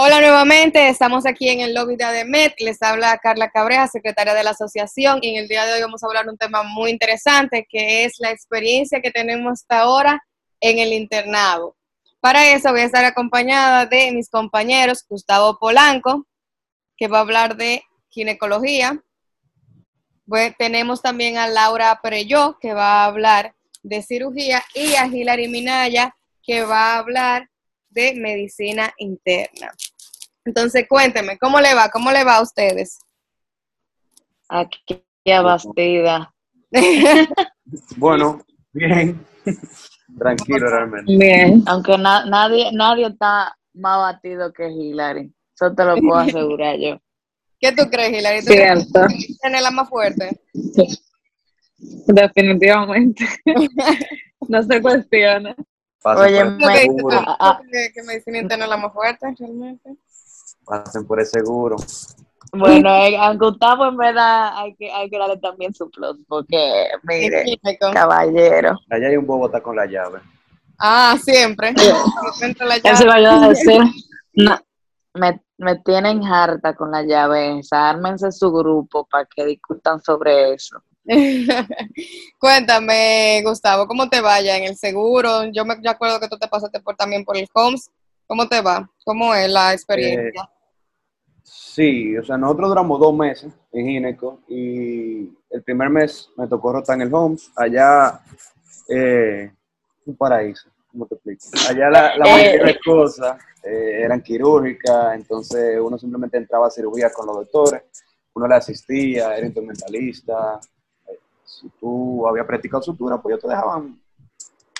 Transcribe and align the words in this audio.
Hola 0.00 0.20
nuevamente, 0.20 0.88
estamos 0.88 1.24
aquí 1.24 1.48
en 1.48 1.60
el 1.60 1.72
lobby 1.72 1.96
de 1.96 2.04
ADEMET. 2.04 2.60
Les 2.60 2.82
habla 2.82 3.16
Carla 3.22 3.48
Cabreja, 3.48 3.88
secretaria 3.88 4.34
de 4.34 4.44
la 4.44 4.50
asociación, 4.50 5.20
y 5.22 5.30
en 5.30 5.36
el 5.42 5.48
día 5.48 5.64
de 5.64 5.72
hoy 5.72 5.80
vamos 5.80 6.02
a 6.02 6.06
hablar 6.06 6.26
de 6.26 6.32
un 6.32 6.36
tema 6.36 6.62
muy 6.64 6.90
interesante 6.90 7.66
que 7.66 8.04
es 8.04 8.16
la 8.18 8.30
experiencia 8.30 9.00
que 9.00 9.10
tenemos 9.10 9.52
hasta 9.52 9.80
ahora 9.80 10.22
en 10.60 10.78
el 10.78 10.92
internado. 10.92 11.77
Para 12.20 12.50
eso 12.52 12.70
voy 12.70 12.80
a 12.80 12.84
estar 12.84 13.04
acompañada 13.04 13.86
de 13.86 14.10
mis 14.12 14.28
compañeros 14.28 15.04
Gustavo 15.08 15.58
Polanco, 15.58 16.26
que 16.96 17.06
va 17.06 17.18
a 17.18 17.22
hablar 17.22 17.56
de 17.56 17.82
ginecología. 18.08 19.02
tenemos 20.58 21.00
también 21.00 21.38
a 21.38 21.46
Laura 21.46 22.00
Pereyó, 22.02 22.58
que 22.60 22.74
va 22.74 23.02
a 23.02 23.06
hablar 23.06 23.54
de 23.82 24.02
cirugía, 24.02 24.62
y 24.74 24.94
a 24.94 25.06
Hilary 25.06 25.48
Minaya, 25.48 26.14
que 26.42 26.64
va 26.64 26.94
a 26.94 26.98
hablar 26.98 27.48
de 27.90 28.14
medicina 28.14 28.92
interna. 28.98 29.72
Entonces, 30.44 30.86
cuénteme, 30.88 31.38
¿cómo 31.38 31.60
le 31.60 31.74
va? 31.74 31.88
¿Cómo 31.90 32.10
le 32.10 32.24
va 32.24 32.36
a 32.36 32.42
ustedes? 32.42 32.98
Aquí 34.48 35.04
abastida. 35.30 36.34
bueno, 37.96 38.44
bien. 38.72 39.24
Tranquilo 40.16 40.68
realmente. 40.68 41.16
Bien. 41.16 41.62
Aunque 41.66 41.98
nadie, 41.98 42.70
nadie 42.72 43.06
está 43.06 43.56
más 43.74 43.98
batido 43.98 44.52
que 44.52 44.68
Hilary. 44.70 45.32
Eso 45.54 45.74
te 45.74 45.84
lo 45.84 45.96
puedo 45.96 46.16
asegurar 46.16 46.76
yo. 46.76 46.98
¿Qué 47.60 47.72
tú 47.72 47.90
crees, 47.90 48.16
Hilary? 48.16 48.40
¿Tú 48.40 48.52
Cierto. 48.52 49.00
crees 49.40 49.62
la 49.62 49.70
más 49.70 49.88
fuerte? 49.88 50.40
Sí. 50.52 50.98
Definitivamente. 52.06 53.24
no 54.48 54.62
se 54.62 54.80
cuestiona. 54.80 55.56
Oye, 56.04 56.44
me, 56.44 56.56
que, 57.70 57.92
que 57.92 58.02
medicina 58.04 58.38
interna 58.38 58.64
es 58.64 58.70
la 58.70 58.76
más 58.76 58.92
fuerte 58.92 59.34
realmente. 59.38 59.96
Pasen 60.64 61.06
por 61.06 61.20
el 61.20 61.26
seguro. 61.26 61.76
Bueno, 62.52 62.88
eh, 62.90 63.16
a 63.16 63.34
Gustavo 63.34 63.86
en 63.86 63.96
verdad 63.96 64.52
hay 64.56 64.74
que, 64.74 64.90
hay 64.90 65.10
que 65.10 65.18
darle 65.18 65.36
también 65.38 65.74
su 65.74 65.90
plus, 65.90 66.18
porque, 66.26 66.88
mire, 67.02 67.58
caballero. 67.92 68.78
Allá 68.90 69.08
hay 69.08 69.16
un 69.16 69.26
bobota 69.26 69.60
con 69.60 69.76
la 69.76 69.86
llave. 69.86 70.20
Ah, 70.78 71.16
siempre. 71.20 71.74
Eso 71.76 73.06
vaya 73.06 73.44
a 73.44 73.48
decir. 73.48 73.80
No, 74.40 74.56
me, 75.14 75.42
me 75.56 75.74
tienen 75.80 76.22
harta 76.22 76.76
con 76.76 76.92
la 76.92 77.02
llave 77.02 77.58
esa. 77.58 77.90
Ármense 77.90 78.30
su 78.30 78.52
grupo 78.52 79.04
para 79.10 79.24
que 79.24 79.44
discutan 79.44 80.00
sobre 80.00 80.54
eso. 80.54 80.80
Cuéntame, 82.38 83.42
Gustavo, 83.44 83.88
¿cómo 83.88 84.08
te 84.08 84.20
vaya 84.20 84.56
en 84.56 84.64
el 84.64 84.76
seguro? 84.76 85.46
Yo 85.46 85.64
me 85.64 85.74
acuerdo 85.88 86.20
que 86.20 86.28
tú 86.28 86.38
te 86.38 86.46
pasaste 86.46 86.78
por, 86.78 86.94
también 86.94 87.24
por 87.24 87.36
el 87.36 87.48
HOMS. 87.52 87.90
¿Cómo 88.28 88.46
te 88.46 88.60
va? 88.60 88.88
¿Cómo 89.04 89.34
es 89.34 89.50
la 89.50 89.72
experiencia? 89.72 90.42
Eh, 90.42 90.57
sí, 91.50 92.16
o 92.16 92.24
sea, 92.24 92.36
nosotros 92.36 92.68
duramos 92.68 93.00
dos 93.00 93.14
meses 93.14 93.52
en 93.72 93.86
Gineco 93.86 94.40
y 94.48 95.32
el 95.50 95.62
primer 95.64 95.90
mes 95.90 96.30
me 96.36 96.46
tocó 96.46 96.72
rotar 96.72 96.96
en 96.96 97.02
el 97.02 97.14
HOMS. 97.14 97.52
Allá, 97.56 98.20
eh, 98.88 99.52
un 100.06 100.16
paraíso, 100.16 100.68
¿cómo 100.90 101.06
te 101.06 101.14
explico? 101.14 101.44
Allá 101.68 101.90
la, 101.90 102.16
la 102.16 102.24
mayoría 102.24 102.64
de 102.64 102.78
cosas 102.84 103.38
eh, 103.62 104.02
eran 104.04 104.22
quirúrgicas, 104.22 105.14
entonces 105.14 105.78
uno 105.80 105.98
simplemente 105.98 106.36
entraba 106.36 106.66
a 106.66 106.70
cirugía 106.70 107.10
con 107.10 107.26
los 107.26 107.36
doctores, 107.36 107.82
uno 108.34 108.46
le 108.46 108.54
asistía, 108.54 109.36
era 109.36 109.46
instrumentalista, 109.46 110.60
si 111.44 111.68
tú 111.80 112.26
habías 112.26 112.46
practicado 112.46 112.82
sutura, 112.82 113.20
pues 113.20 113.32
ellos 113.32 113.42
te 113.42 113.48
dejaban 113.48 114.00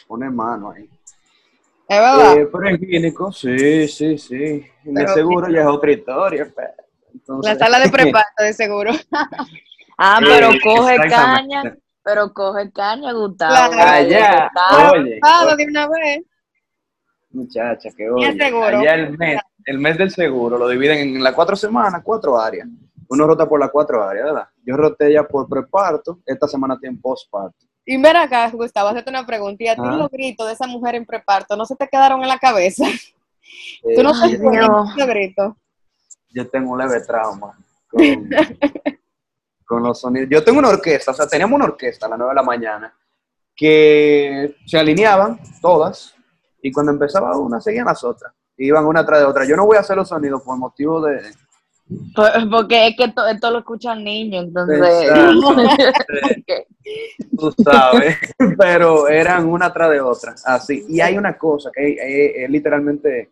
poner 0.07 0.31
mano 0.31 0.71
ahí. 0.71 0.89
¿Es 1.89 1.99
verdad? 1.99 2.37
Eh, 2.37 2.49
pero 2.53 2.69
en 2.69 2.77
clínico, 2.77 3.33
sí, 3.33 3.89
sí, 3.89 4.19
sí. 4.19 4.65
En 4.85 4.99
el 4.99 5.09
seguro 5.09 5.49
ya 5.49 5.63
es 5.63 5.67
otra 5.67 5.93
historia. 5.93 6.53
la 7.43 7.55
sala 7.55 7.81
de 7.81 7.89
preparto 7.91 8.45
de 8.45 8.53
seguro. 8.53 8.93
ah, 9.99 10.21
pero 10.23 10.51
coge 10.63 10.97
caña, 11.09 11.77
pero 12.03 12.33
coge 12.33 12.71
caña, 12.73 13.13
Gustavo. 13.13 13.73
Allá, 13.73 14.51
oye. 14.93 15.19
Ah, 15.23 15.55
de 15.57 15.65
una 15.65 15.89
vez. 15.89 16.23
Muchacha, 17.31 17.89
qué 17.97 18.11
oye. 18.11 18.27
Allá 18.27 18.95
el 18.95 19.17
mes, 19.17 19.41
el 19.65 19.79
mes 19.79 19.97
del 19.97 20.11
seguro 20.11 20.59
lo 20.59 20.69
dividen 20.69 21.17
en 21.17 21.23
las 21.23 21.33
cuatro 21.33 21.57
semanas, 21.57 22.03
cuatro 22.05 22.39
áreas 22.39 22.69
uno 23.09 23.27
rota 23.27 23.49
por 23.49 23.59
las 23.59 23.71
cuatro 23.71 24.03
áreas, 24.03 24.27
¿verdad? 24.27 24.49
Yo 24.65 24.77
roté 24.77 25.13
ya 25.13 25.27
por 25.27 25.49
preparto, 25.49 26.21
esta 26.27 26.47
semana 26.47 26.79
tiene 26.79 26.99
postparto. 27.01 27.67
Y 27.91 27.97
mira 27.97 28.25
acá, 28.25 28.51
Gustavo, 28.51 28.91
hacerte 28.91 29.09
una 29.09 29.25
pregunta. 29.25 29.65
¿Y 29.65 29.69
a 29.69 29.75
ti 29.75 29.81
los 29.81 30.11
gritos 30.11 30.47
de 30.47 30.53
esa 30.53 30.67
mujer 30.67 30.95
en 30.95 31.07
preparto 31.07 31.57
no 31.57 31.65
se 31.65 31.75
te 31.75 31.89
quedaron 31.89 32.21
en 32.21 32.29
la 32.29 32.39
cabeza? 32.39 32.85
¿Tú 33.97 34.03
no 34.03 34.13
te 34.13 34.39
los 34.39 35.07
gritos? 35.07 35.55
Yo 36.29 36.47
tengo 36.51 36.73
un 36.73 36.79
leve 36.81 37.01
trauma 37.01 37.59
con, 39.65 39.83
los 39.83 39.99
sonidos. 39.99 40.29
Yo 40.31 40.45
tengo 40.45 40.59
una 40.59 40.69
orquesta, 40.69 41.13
o 41.13 41.15
sea, 41.15 41.27
teníamos 41.27 41.57
una 41.57 41.65
orquesta 41.65 42.05
a 42.05 42.09
las 42.11 42.19
nueve 42.19 42.33
de 42.33 42.37
la 42.37 42.43
mañana 42.43 42.95
que 43.57 44.55
se 44.67 44.79
alineaban 44.79 45.41
todas 45.63 46.15
y 46.61 46.71
cuando 46.71 46.93
empezaba 46.93 47.39
una 47.39 47.59
seguían 47.59 47.87
las 47.87 48.05
otras. 48.05 48.35
Iban 48.59 48.85
una 48.85 49.07
tras 49.07 49.21
de 49.21 49.25
otra. 49.25 49.47
Yo 49.47 49.57
no 49.57 49.65
voy 49.65 49.79
a 49.79 49.81
hacer 49.81 49.97
los 49.97 50.11
sonidos 50.11 50.43
por 50.43 50.59
motivo 50.59 51.01
de, 51.01 51.23
porque 52.51 52.89
es 52.89 52.97
que 52.97 53.05
esto 53.05 53.51
lo 53.51 53.59
escuchan 53.59 54.05
niños, 54.05 54.45
entonces. 54.45 54.79
Tú 57.39 57.55
sabes, 57.63 58.17
pero 58.59 59.09
eran 59.09 59.47
una 59.47 59.73
tras 59.73 59.91
de 59.91 60.01
otra, 60.01 60.35
así. 60.45 60.85
Y 60.89 61.01
hay 61.01 61.17
una 61.17 61.37
cosa 61.37 61.71
que 61.75 62.43
es, 62.45 62.51
literalmente 62.51 63.31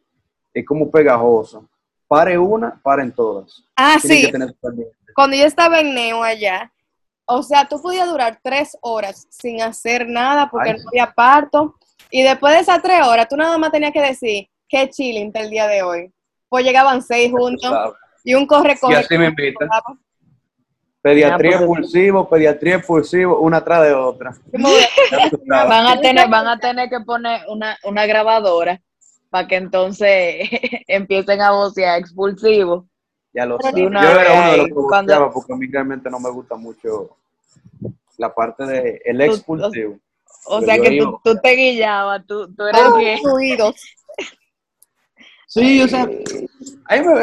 es 0.54 0.64
como 0.64 0.90
pegajoso. 0.90 1.68
Pare 2.08 2.38
una, 2.38 2.80
paren 2.82 3.12
todas. 3.12 3.64
Ah, 3.74 3.98
sí. 4.00 4.30
Cuando 5.14 5.36
yo 5.36 5.44
estaba 5.44 5.80
en 5.80 5.94
Neo 5.94 6.22
allá, 6.22 6.72
o 7.24 7.42
sea, 7.42 7.66
tú 7.66 7.82
podías 7.82 8.08
durar 8.08 8.38
tres 8.42 8.76
horas 8.80 9.26
sin 9.30 9.60
hacer 9.60 10.08
nada 10.08 10.48
porque 10.48 10.74
no 10.74 10.88
había 10.88 11.12
parto. 11.12 11.74
Y 12.10 12.22
después 12.22 12.54
de 12.54 12.60
esas 12.60 12.80
tres 12.80 13.04
horas, 13.04 13.26
tú 13.28 13.36
nada 13.36 13.58
más 13.58 13.72
tenías 13.72 13.92
que 13.92 14.00
decir, 14.00 14.48
qué 14.68 14.88
chilling 14.88 15.32
el 15.34 15.50
día 15.50 15.66
de 15.66 15.82
hoy. 15.82 16.12
Pues 16.48 16.64
llegaban 16.64 17.02
seis 17.02 17.32
juntos. 17.32 17.96
Y 18.26 18.34
un 18.34 18.44
corre, 18.44 18.76
corre. 18.76 18.94
Y 18.94 18.96
así 18.96 19.16
me 19.16 19.26
invita. 19.26 19.68
Pediatría 21.00 21.58
expulsivo, 21.58 22.28
pediatría 22.28 22.76
expulsivo, 22.78 23.38
una 23.38 23.58
atrás 23.58 23.84
de 23.84 23.94
otra. 23.94 24.36
van 25.46 25.86
a 25.86 26.00
tener, 26.00 26.28
van 26.28 26.48
a 26.48 26.58
tener 26.58 26.88
que 26.90 26.98
poner 27.06 27.42
una, 27.46 27.78
una 27.84 28.04
grabadora 28.04 28.82
para 29.30 29.46
que 29.46 29.54
entonces 29.54 30.50
empiecen 30.88 31.40
a 31.40 31.52
vocear 31.52 32.00
expulsivo. 32.00 32.88
Ya 33.32 33.46
lo 33.46 33.58
sé. 33.60 33.70
Yo 33.76 33.86
era 33.86 34.32
uno 34.32 34.50
de 34.50 34.56
los 34.56 34.66
que 34.66 34.72
cuando... 34.72 35.30
porque 35.32 35.52
a 35.52 35.56
mí 35.56 35.68
realmente 35.68 36.10
no 36.10 36.18
me 36.18 36.30
gusta 36.30 36.56
mucho 36.56 37.16
la 38.16 38.34
parte 38.34 38.66
de 38.66 39.00
el 39.04 39.20
expulsivo. 39.20 40.00
O, 40.46 40.60
sea 40.62 40.76
que 40.80 40.98
tú, 40.98 41.20
tú, 41.22 41.36
te 41.40 41.50
guillabas, 41.52 42.26
tú, 42.26 42.52
tú 42.52 42.64
eres 42.64 42.96
bien. 42.98 43.20
Sí, 45.46 45.80
o 45.80 45.86
sea, 45.86 46.08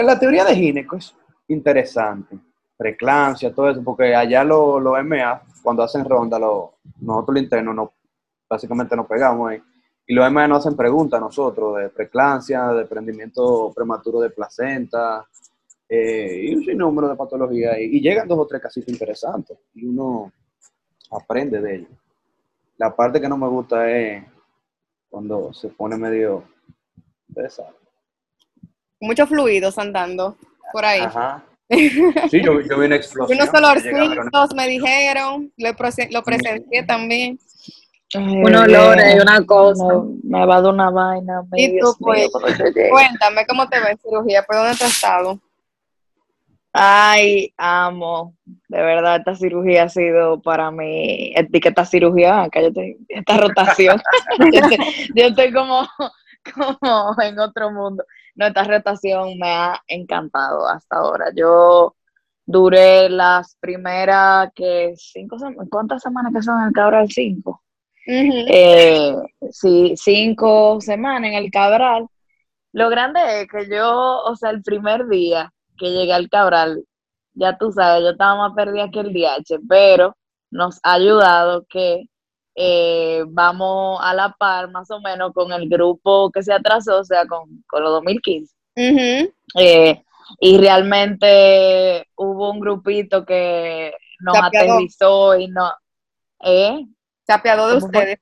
la 0.03 0.19
teoría 0.19 0.45
de 0.45 0.55
gineco 0.55 0.97
es 0.97 1.15
interesante. 1.47 2.37
Preclancia, 2.75 3.53
todo 3.53 3.69
eso, 3.69 3.83
porque 3.83 4.15
allá 4.15 4.43
los 4.43 4.81
lo 4.81 5.01
MA, 5.03 5.41
cuando 5.61 5.83
hacen 5.83 6.03
ronda, 6.05 6.39
lo, 6.39 6.75
nosotros 6.99 7.35
los 7.35 7.43
internos 7.43 7.75
no, 7.75 7.93
básicamente 8.49 8.95
nos 8.95 9.07
pegamos 9.07 9.49
ahí. 9.49 9.61
Y 10.05 10.13
los 10.13 10.29
MA 10.31 10.47
nos 10.47 10.59
hacen 10.59 10.75
preguntas 10.75 11.17
a 11.17 11.23
nosotros 11.23 11.77
de 11.77 11.89
preclancia, 11.89 12.67
de 12.69 12.85
prendimiento 12.85 13.71
prematuro 13.73 14.19
de 14.19 14.31
placenta, 14.31 15.25
eh, 15.87 16.45
y 16.45 16.55
un 16.55 16.63
sinnúmero 16.63 17.07
de 17.07 17.15
patologías. 17.15 17.77
Y, 17.79 17.97
y, 17.97 18.01
llegan 18.01 18.27
dos 18.27 18.39
o 18.39 18.47
tres 18.47 18.61
casitos 18.61 18.89
interesantes 18.89 19.57
y 19.75 19.85
uno 19.85 20.31
aprende 21.11 21.61
de 21.61 21.75
ellos. 21.75 21.91
La 22.77 22.93
parte 22.95 23.21
que 23.21 23.29
no 23.29 23.37
me 23.37 23.47
gusta 23.47 23.89
es 23.89 24.23
cuando 25.09 25.53
se 25.53 25.69
pone 25.69 25.95
medio 25.95 26.43
interesante 27.29 27.82
muchos 29.03 29.29
fluidos 29.29 29.77
andando 29.77 30.37
por 30.71 30.85
ahí. 30.85 31.01
Ajá. 31.01 31.43
Sí, 32.29 32.41
yo, 32.43 32.59
yo 32.61 32.77
vi 32.77 32.85
una 32.85 32.97
explosión. 32.97 33.39
Unos 33.39 33.53
olorcitos 33.53 34.55
me 34.55 34.67
dijeron, 34.67 35.51
lo, 35.57 35.69
lo 36.11 36.23
presencié 36.23 36.83
también. 36.83 37.39
un 38.15 38.55
olor 38.55 38.97
y 38.99 39.19
una 39.19 39.43
cosa. 39.43 39.85
Me, 40.23 40.45
va 40.45 40.61
de 40.61 40.69
una 40.69 40.91
vaina. 40.91 41.41
Y 41.55 41.79
tú, 41.79 41.95
pues, 41.99 42.29
cuéntame 42.31 43.45
cómo 43.47 43.67
te 43.69 43.79
ves 43.79 43.97
cirugía, 44.03 44.43
¿por 44.43 44.57
dónde 44.57 44.75
te 44.75 44.83
has 44.83 44.91
estado? 44.91 45.39
Ay, 46.73 47.53
amo. 47.55 48.35
De 48.67 48.81
verdad, 48.81 49.17
esta 49.17 49.35
cirugía 49.35 49.83
ha 49.83 49.89
sido 49.89 50.41
para 50.41 50.71
mí, 50.71 51.31
etiqueta 51.35 51.85
cirugía, 51.85 52.47
cállate, 52.51 52.97
esta 53.07 53.37
rotación. 53.37 54.01
yo, 55.15 55.25
estoy, 55.27 55.53
como, 55.53 55.87
como 56.53 57.15
en 57.21 57.39
otro 57.39 57.71
mundo. 57.71 58.03
Nuestra 58.35 58.63
rotación 58.63 59.37
me 59.37 59.49
ha 59.49 59.81
encantado 59.87 60.67
hasta 60.67 60.97
ahora. 60.97 61.27
Yo 61.35 61.95
duré 62.45 63.09
las 63.09 63.55
primeras, 63.59 64.49
que 64.55 64.93
cinco 64.97 65.37
¿cuántas 65.69 66.01
semanas 66.01 66.33
que 66.33 66.41
son 66.41 66.61
en 66.61 66.67
el 66.67 66.73
Cabral? 66.73 67.09
Cinco. 67.09 67.63
Eh, 68.05 69.15
sí, 69.51 69.93
cinco 69.95 70.79
semanas 70.81 71.29
en 71.29 71.35
el 71.35 71.51
Cabral. 71.51 72.07
Lo 72.73 72.89
grande 72.89 73.19
es 73.41 73.47
que 73.47 73.69
yo, 73.69 74.23
o 74.23 74.35
sea, 74.35 74.49
el 74.49 74.63
primer 74.63 75.07
día 75.07 75.53
que 75.77 75.91
llegué 75.91 76.13
al 76.13 76.29
Cabral, 76.29 76.83
ya 77.33 77.57
tú 77.57 77.71
sabes, 77.71 78.03
yo 78.03 78.09
estaba 78.11 78.35
más 78.35 78.53
perdida 78.55 78.89
que 78.91 78.99
el 78.99 79.13
DH, 79.13 79.59
pero 79.67 80.15
nos 80.51 80.79
ha 80.83 80.93
ayudado 80.93 81.65
que 81.69 82.05
eh, 82.55 83.23
vamos 83.27 83.99
a 84.01 84.13
la 84.13 84.33
par 84.37 84.69
más 84.71 84.89
o 84.91 84.99
menos 84.99 85.33
con 85.33 85.51
el 85.51 85.67
grupo 85.67 86.31
que 86.31 86.43
se 86.43 86.53
atrasó, 86.53 86.99
o 86.99 87.03
sea, 87.03 87.25
con, 87.25 87.63
con 87.67 87.83
los 87.83 87.91
2015. 87.93 88.53
Eh, 89.55 90.03
y 90.39 90.57
realmente 90.57 92.07
hubo 92.15 92.51
un 92.51 92.59
grupito 92.59 93.25
que 93.25 93.93
nos 94.19 94.37
aterrizó 94.37 95.37
y 95.37 95.47
no... 95.47 95.71
¿eh? 96.41 96.85
Se 97.25 97.33
apiadó 97.33 97.67
de 97.69 97.77
ustedes. 97.77 98.19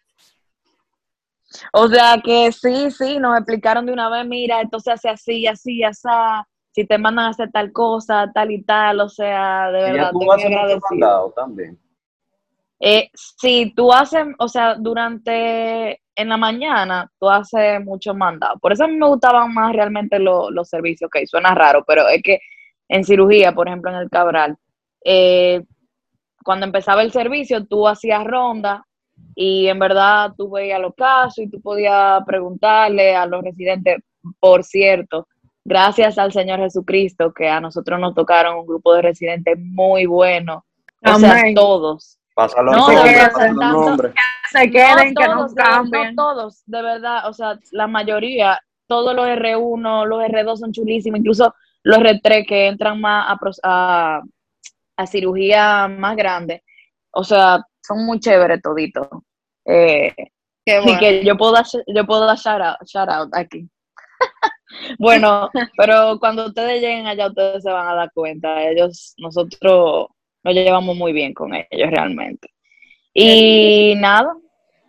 O 1.73 1.87
sea 1.87 2.21
que 2.23 2.51
sí, 2.51 2.91
sí, 2.91 3.19
nos 3.19 3.37
explicaron 3.37 3.85
de 3.85 3.93
una 3.93 4.09
vez, 4.09 4.25
mira, 4.25 4.61
esto 4.61 4.79
se 4.79 4.91
hace 4.91 5.09
así, 5.09 5.47
así, 5.47 5.83
así, 5.83 6.07
si 6.71 6.85
te 6.85 6.97
mandan 6.97 7.25
a 7.25 7.29
hacer 7.29 7.51
tal 7.51 7.71
cosa, 7.71 8.31
tal 8.33 8.51
y 8.51 8.63
tal, 8.63 9.01
o 9.01 9.09
sea, 9.09 9.69
de 9.71 9.81
verdad, 9.91 10.11
te 10.11 10.45
agradecido. 10.45 11.33
también. 11.35 11.77
Eh, 12.83 13.11
sí, 13.13 13.73
tú 13.75 13.93
haces, 13.93 14.25
o 14.39 14.47
sea, 14.47 14.73
durante, 14.73 16.01
en 16.15 16.29
la 16.29 16.37
mañana, 16.37 17.11
tú 17.19 17.29
haces 17.29 17.83
mucho 17.85 18.15
mandado. 18.15 18.57
Por 18.59 18.73
eso 18.73 18.85
a 18.85 18.87
mí 18.87 18.95
me 18.95 19.07
gustaban 19.07 19.53
más 19.53 19.71
realmente 19.73 20.17
los 20.17 20.67
servicios, 20.67 21.07
ok, 21.07 21.25
suena 21.27 21.53
raro, 21.53 21.83
pero 21.85 22.07
es 22.07 22.23
que 22.23 22.39
en 22.89 23.03
cirugía, 23.03 23.53
por 23.53 23.67
ejemplo, 23.67 23.91
en 23.91 23.97
el 23.97 24.09
Cabral, 24.09 24.57
eh, 25.05 25.63
cuando 26.43 26.65
empezaba 26.65 27.03
el 27.03 27.11
servicio, 27.11 27.65
tú 27.67 27.87
hacías 27.87 28.23
ronda 28.23 28.83
y 29.35 29.67
en 29.67 29.77
verdad 29.77 30.33
tú 30.35 30.49
veías 30.49 30.81
los 30.81 30.95
casos 30.95 31.37
y 31.37 31.49
tú 31.49 31.61
podías 31.61 32.23
preguntarle 32.25 33.15
a 33.15 33.27
los 33.27 33.43
residentes, 33.43 33.97
por 34.39 34.63
cierto, 34.63 35.27
gracias 35.63 36.17
al 36.17 36.31
Señor 36.31 36.59
Jesucristo, 36.59 37.31
que 37.31 37.47
a 37.47 37.61
nosotros 37.61 37.99
nos 37.99 38.15
tocaron 38.15 38.57
un 38.57 38.65
grupo 38.65 38.95
de 38.95 39.03
residentes 39.03 39.55
muy 39.59 40.07
bueno, 40.07 40.65
o 41.05 41.19
sea, 41.19 41.43
todos. 41.53 42.17
Pásalo 42.41 42.71
no, 42.71 42.87
nombre, 43.53 44.13
se 44.49 44.71
queden, 44.71 45.13
que 45.13 45.27
no 45.27 45.47
cambien. 45.53 46.15
No 46.15 46.23
todos, 46.23 46.63
de 46.65 46.81
verdad, 46.81 47.29
o 47.29 47.33
sea, 47.33 47.59
la 47.71 47.85
mayoría, 47.85 48.59
todos 48.87 49.15
los 49.15 49.27
R1, 49.27 50.05
los 50.07 50.23
R2 50.23 50.57
son 50.57 50.71
chulísimos, 50.71 51.19
incluso 51.19 51.53
los 51.83 51.99
R3 51.99 52.47
que 52.47 52.67
entran 52.67 52.99
más 52.99 53.37
a, 53.63 54.21
a, 54.97 55.05
cirugía 55.05 55.87
más 55.87 56.15
grande, 56.15 56.63
o 57.11 57.23
sea, 57.23 57.63
son 57.79 58.07
muy 58.07 58.19
chéveres 58.19 58.59
toditos. 58.59 59.07
Eh, 59.63 60.15
Así 60.65 60.97
que 60.97 61.23
yo 61.23 61.37
puedo 61.37 61.51
dar, 61.51 61.65
yo 61.85 62.05
puedo 62.07 62.25
dar 62.25 62.37
shout 62.37 62.61
out, 62.61 62.77
shout 62.87 63.09
out 63.09 63.29
aquí. 63.35 63.69
bueno, 64.97 65.47
pero 65.77 66.17
cuando 66.19 66.47
ustedes 66.47 66.81
lleguen 66.81 67.05
allá, 67.05 67.27
ustedes 67.27 67.61
se 67.61 67.71
van 67.71 67.87
a 67.87 67.93
dar 67.93 68.11
cuenta. 68.13 68.63
Ellos, 68.63 69.13
nosotros 69.19 70.07
nos 70.43 70.53
llevamos 70.53 70.95
muy 70.95 71.13
bien 71.13 71.33
con 71.33 71.53
ellos 71.53 71.89
realmente. 71.89 72.49
Y 73.13 73.93
nada, 73.97 74.33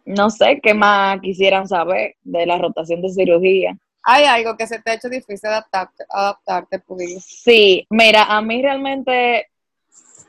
no 0.04 0.30
sé 0.30 0.60
qué 0.62 0.74
más 0.74 1.20
quisieran 1.20 1.66
saber 1.66 2.16
de 2.22 2.46
la 2.46 2.58
rotación 2.58 3.02
de 3.02 3.10
cirugía. 3.10 3.76
¿Hay 4.04 4.24
algo 4.24 4.56
que 4.56 4.66
se 4.66 4.80
te 4.80 4.90
ha 4.90 4.94
hecho 4.94 5.08
difícil 5.08 5.48
adaptarte, 5.48 6.04
adaptarte 6.08 6.78
pues? 6.80 7.24
Sí, 7.24 7.86
mira, 7.88 8.24
a 8.24 8.42
mí 8.42 8.60
realmente, 8.60 9.46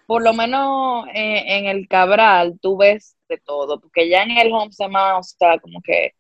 por 0.06 0.22
lo 0.24 0.34
menos 0.34 1.06
en, 1.14 1.66
el 1.66 1.88
Cabral, 1.88 2.60
tú 2.62 2.78
ves 2.78 3.16
de 3.28 3.38
todo, 3.40 3.80
porque 3.80 4.10
ya 4.10 4.24
en 4.24 4.32
el 4.38 4.52
home 4.52 4.72
se 4.72 4.88
más, 4.88 5.34
o 5.34 5.38
sea, 5.40 5.58
como 5.58 5.82
que 5.82 6.14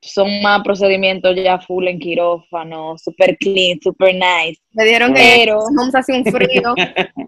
son 0.00 0.42
más 0.42 0.62
procedimientos 0.62 1.34
ya 1.36 1.58
full 1.58 1.86
en 1.86 1.98
quirófano, 1.98 2.96
super 2.96 3.36
clean, 3.36 3.78
super 3.82 4.14
nice. 4.14 4.60
Me 4.72 4.84
dieron 4.84 5.12
pero, 5.12 5.58
que 5.58 5.96
a 5.96 6.00
hacer 6.00 6.16
un 6.16 6.24
frío. 6.24 6.74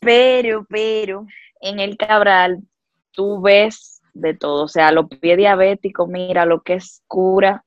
pero, 0.00 0.66
pero, 0.68 1.26
en 1.60 1.80
el 1.80 1.96
Cabral 1.96 2.60
tú 3.12 3.40
ves 3.40 4.00
de 4.14 4.34
todo, 4.34 4.64
o 4.64 4.68
sea, 4.68 4.92
los 4.92 5.06
pies 5.08 5.36
diabéticos, 5.36 6.08
mira 6.08 6.44
lo 6.44 6.62
que 6.62 6.74
es 6.74 7.02
cura. 7.06 7.64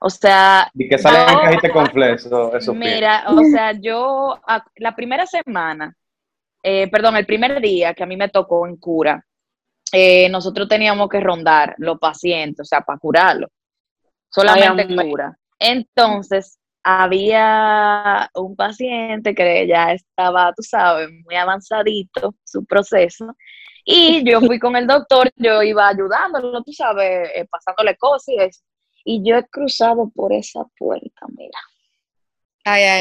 O 0.00 0.10
sea, 0.10 0.68
y 0.74 0.88
que 0.88 0.98
sale 0.98 1.18
en 1.20 1.38
cajita 1.38 1.72
con 1.72 1.86
fleso, 1.92 2.56
eso 2.56 2.74
Mira, 2.74 3.24
o 3.28 3.40
sea, 3.44 3.72
yo 3.72 4.40
la 4.76 4.96
primera 4.96 5.26
semana, 5.26 5.94
eh, 6.62 6.90
perdón, 6.90 7.16
el 7.16 7.26
primer 7.26 7.60
día 7.60 7.94
que 7.94 8.02
a 8.02 8.06
mí 8.06 8.16
me 8.16 8.28
tocó 8.28 8.66
en 8.66 8.76
cura, 8.76 9.24
eh, 9.92 10.28
nosotros 10.28 10.68
teníamos 10.68 11.08
que 11.08 11.20
rondar 11.20 11.74
los 11.78 11.98
pacientes, 11.98 12.60
o 12.60 12.64
sea, 12.64 12.80
para 12.80 12.98
curarlos 12.98 13.50
solamente 14.32 14.86
cura. 14.96 15.36
Entonces, 15.58 16.58
había 16.82 18.30
un 18.34 18.56
paciente 18.56 19.34
que 19.34 19.66
ya 19.66 19.92
estaba, 19.92 20.52
tú 20.54 20.62
sabes, 20.62 21.08
muy 21.24 21.36
avanzadito 21.36 22.34
su 22.44 22.64
proceso, 22.64 23.36
y 23.84 24.24
yo 24.28 24.40
fui 24.40 24.58
con 24.58 24.76
el 24.76 24.86
doctor, 24.86 25.30
yo 25.36 25.62
iba 25.62 25.88
ayudándolo, 25.88 26.62
tú 26.62 26.72
sabes, 26.72 27.30
eh, 27.34 27.46
pasándole 27.50 27.96
cosas 27.96 28.28
y 28.28 28.36
eso. 28.36 28.60
Y 29.04 29.28
yo 29.28 29.36
he 29.36 29.46
cruzado 29.48 30.10
por 30.14 30.32
esa 30.32 30.64
puerta, 30.78 31.26
mira. 31.36 31.58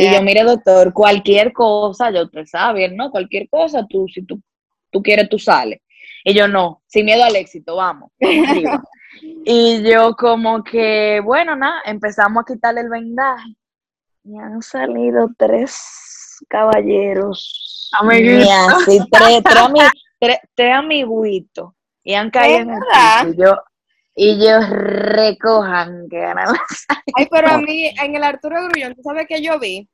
y 0.01 0.12
yo, 0.12 0.24
mire, 0.24 0.44
doctor, 0.44 0.92
cualquier 0.92 1.54
cosa, 1.54 2.10
yo 2.10 2.28
te 2.30 2.48
sabe, 2.48 2.89
¿no? 2.89 3.12
Cualquier 3.12 3.48
cosa, 3.48 3.86
tú, 3.88 4.07
si 4.07 4.24
tú, 4.24 4.42
tú 4.89 5.04
quieres, 5.04 5.30
tú 5.30 5.38
sales. 5.38 5.80
Y 6.24 6.33
yo, 6.33 6.48
no, 6.48 6.81
sin 6.88 7.06
miedo 7.06 7.24
al 7.24 7.36
éxito, 7.36 7.75
vamos. 7.75 8.12
Y 9.44 9.83
yo 9.83 10.16
como 10.16 10.63
que, 10.63 11.19
bueno, 11.19 11.56
nada, 11.56 11.81
empezamos 11.86 12.42
a 12.42 12.54
quitarle 12.54 12.81
el 12.81 12.89
vendaje. 12.89 13.56
Y 14.23 14.38
han 14.38 14.62
salido 14.62 15.29
tres 15.38 15.79
caballeros. 16.47 17.89
Así, 18.69 19.00
tres, 19.12 19.44
tres, 20.19 20.38
tres, 20.56 20.73
amiguitos. 20.73 21.73
Y 22.03 22.13
han 22.13 22.29
caído 22.29 22.59
en 22.59 22.69
el 22.71 23.33
y 23.33 23.38
yo, 23.38 23.56
y 24.15 24.45
yo 24.45 24.59
recojan 24.59 26.07
que 26.09 26.19
ganan 26.19 26.47
Ay, 27.15 27.27
pero 27.29 27.50
a 27.50 27.57
mí, 27.57 27.94
en 28.01 28.15
el 28.15 28.23
Arturo 28.23 28.63
Grullón, 28.63 28.95
¿tú 28.95 29.03
sabes 29.03 29.27
que 29.27 29.41
yo 29.41 29.59
vi? 29.59 29.88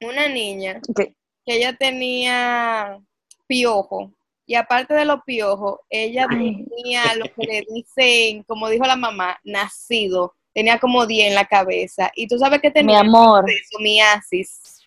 Una 0.00 0.28
niña 0.28 0.80
que 0.94 1.14
ella 1.46 1.76
tenía 1.76 2.98
piojo 3.46 4.12
y 4.46 4.54
aparte 4.56 4.94
de 4.94 5.04
los 5.04 5.22
piojos, 5.24 5.80
ella 5.88 6.26
tenía 6.28 7.02
lo 7.16 7.24
que 7.34 7.46
le 7.46 7.64
dicen, 7.68 8.42
como 8.42 8.68
dijo 8.68 8.84
la 8.84 8.96
mamá, 8.96 9.38
nacido. 9.44 10.34
Tenía 10.54 10.78
como 10.78 11.06
10 11.06 11.28
en 11.28 11.34
la 11.34 11.44
cabeza. 11.44 12.10
Y 12.14 12.28
tú 12.28 12.38
sabes 12.38 12.60
que 12.60 12.70
tenía 12.70 13.02
mi 13.02 13.08
amor. 13.08 13.44
miasis. 13.80 14.80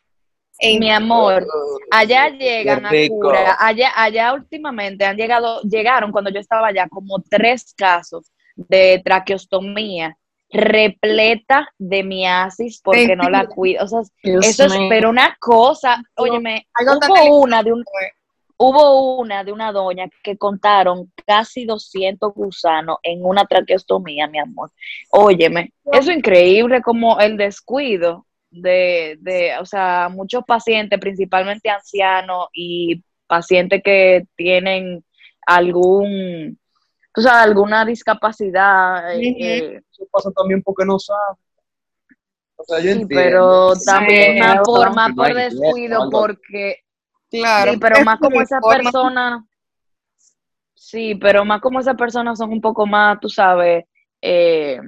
mi 0.62 0.90
amor, 0.90 1.46
allá 1.92 2.30
llegan 2.30 2.86
a 2.86 2.92
cura, 3.10 3.58
allá, 3.60 3.92
allá 3.96 4.34
últimamente 4.34 5.06
han 5.06 5.18
llegado, 5.18 5.62
llegaron 5.62 6.12
cuando 6.12 6.32
yo 6.32 6.40
estaba 6.40 6.68
allá 6.68 6.88
como 6.90 7.22
tres 7.30 7.74
casos 7.76 8.32
de 8.56 9.02
traqueostomía 9.04 10.18
repleta 10.50 11.68
de 11.78 12.04
miasis 12.04 12.82
porque 12.84 13.16
no 13.16 13.30
la 13.30 13.48
cuido. 13.48 13.84
O 13.84 13.88
sea, 13.88 14.02
eso 14.24 14.66
es, 14.66 14.74
pero 14.90 15.10
una 15.10 15.36
cosa, 15.40 16.02
óyeme, 16.16 16.68
hubo 16.80 17.42
una 17.42 17.64
de 17.64 17.74
un, 17.74 17.84
Hubo 18.60 19.20
una 19.20 19.44
de 19.44 19.52
una 19.52 19.72
doña 19.72 20.10
que 20.24 20.36
contaron 20.38 21.12
casi 21.28 21.66
200 21.66 22.34
gusanos 22.34 22.98
en 23.04 23.24
una 23.24 23.46
traqueostomía, 23.46 24.28
mi 24.28 24.40
amor. 24.40 24.72
Óyeme, 25.12 25.74
eso 25.92 26.10
es 26.10 26.18
increíble 26.18 26.82
como 26.82 27.20
el 27.20 27.38
descuido 27.38 28.26
de, 28.50 29.18
de, 29.22 29.58
o 29.60 29.66
sea, 29.66 30.10
muchos 30.10 30.44
pacientes, 30.44 31.00
principalmente 31.00 31.70
ancianos 31.70 32.48
y 32.52 33.04
pacientes 33.28 33.82
que 33.84 34.26
tienen 34.36 35.04
algún, 35.46 36.60
tú 37.14 37.22
sabes, 37.22 37.44
alguna 37.44 37.86
discapacidad. 37.86 39.14
Eh, 39.20 39.82
eso 39.92 40.08
pasa 40.12 40.32
también 40.32 40.64
porque 40.64 40.86
no 40.86 40.98
saben. 40.98 41.38
O 42.56 42.64
sea, 42.64 42.80
yo 42.80 42.90
entiendo. 42.90 43.08
pero 43.16 43.74
también 43.86 44.40
más 44.40 44.62
por, 44.66 44.96
más 44.96 45.14
por 45.14 45.34
descuido, 45.34 46.10
porque 46.10 46.80
Claro. 47.30 47.74
Sí, 47.74 47.78
pero 47.80 48.04
más 48.04 48.20
como 48.20 48.42
esa 48.42 48.60
persona. 48.62 49.46
Sí, 50.74 51.16
pero 51.16 51.44
más 51.44 51.60
como 51.60 51.80
esas 51.80 51.96
personas 51.96 52.38
son 52.38 52.52
un 52.52 52.62
poco 52.62 52.86
más, 52.86 53.20
tú 53.20 53.28
sabes, 53.30 53.86
eh, 54.22 54.80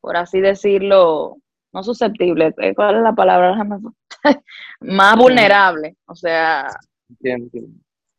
por 0.00 0.16
así 0.16 0.40
decirlo, 0.40 1.38
no 1.72 1.82
susceptibles, 1.82 2.54
eh, 2.58 2.74
¿cuál 2.74 2.96
es 2.96 3.02
la 3.02 3.14
palabra? 3.14 3.56
más 4.80 5.16
vulnerable, 5.16 5.96
o 6.06 6.14
sea, 6.14 6.68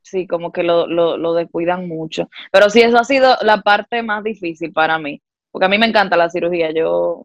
sí, 0.01 0.27
como 0.27 0.51
que 0.51 0.63
lo, 0.63 0.87
lo, 0.87 1.15
lo, 1.15 1.33
descuidan 1.35 1.87
mucho. 1.87 2.29
Pero 2.51 2.69
sí, 2.69 2.81
eso 2.81 2.97
ha 2.97 3.05
sido 3.05 3.37
la 3.43 3.61
parte 3.61 4.03
más 4.03 4.23
difícil 4.23 4.73
para 4.73 4.99
mí, 4.99 5.21
porque 5.51 5.67
a 5.67 5.69
mí 5.69 5.77
me 5.77 5.85
encanta 5.85 6.17
la 6.17 6.29
cirugía, 6.29 6.71
yo 6.71 7.23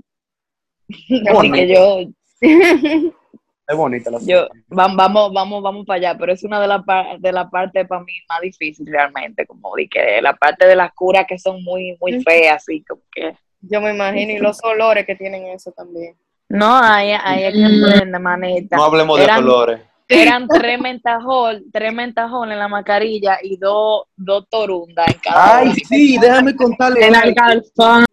Así 1.28 1.50
que 1.50 1.74
yo, 1.74 1.98
Es 3.66 3.76
bonita 3.76 4.10
la 4.10 4.18
yo, 4.20 4.46
vam- 4.68 4.94
vamos, 4.94 5.32
vamos, 5.32 5.62
vamos 5.62 5.86
para 5.86 5.96
allá, 5.96 6.18
pero 6.18 6.32
es 6.32 6.44
una 6.44 6.60
de 6.60 6.66
las 6.68 6.82
de 7.18 7.32
la 7.32 7.48
partes 7.48 7.86
para 7.88 8.02
mí 8.04 8.12
más 8.28 8.40
difícil 8.42 8.86
realmente, 8.86 9.46
como 9.46 9.74
di 9.74 9.88
que 9.88 10.20
la 10.20 10.34
parte 10.36 10.66
de 10.66 10.76
las 10.76 10.92
curas 10.92 11.24
que 11.26 11.38
son 11.38 11.62
muy, 11.64 11.96
muy 12.00 12.22
feas, 12.22 12.56
así 12.56 12.84
como 12.84 13.00
que 13.10 13.34
Yo 13.62 13.80
me 13.80 13.94
imagino, 13.94 14.32
y 14.32 14.38
los 14.38 14.62
olores 14.64 15.06
que 15.06 15.16
tienen 15.16 15.46
eso 15.46 15.72
también. 15.72 16.14
no, 16.50 16.76
ahí, 16.76 17.12
ahí 17.12 17.44
es 17.44 17.54
que 17.54 17.62
emprende, 17.64 18.18
manita. 18.18 18.76
No 18.76 18.84
hablemos 18.84 19.18
de 19.18 19.26
colores. 19.34 19.80
Eran 20.06 20.46
tres 20.46 20.78
mentajol, 20.78 21.64
tres 21.72 21.92
mentajol 21.94 22.52
en 22.52 22.58
la 22.58 22.68
mascarilla 22.68 23.38
y 23.42 23.56
dos, 23.56 24.02
dos 24.14 24.46
torundas 24.50 25.06
en 25.08 25.18
cada 25.20 25.56
Ay, 25.56 25.68
uno. 25.68 25.74
sí, 25.88 26.18
déjame 26.18 26.54
contarle. 26.54 27.06
En 27.06 27.14
el 27.14 27.34
calzón. 27.34 28.04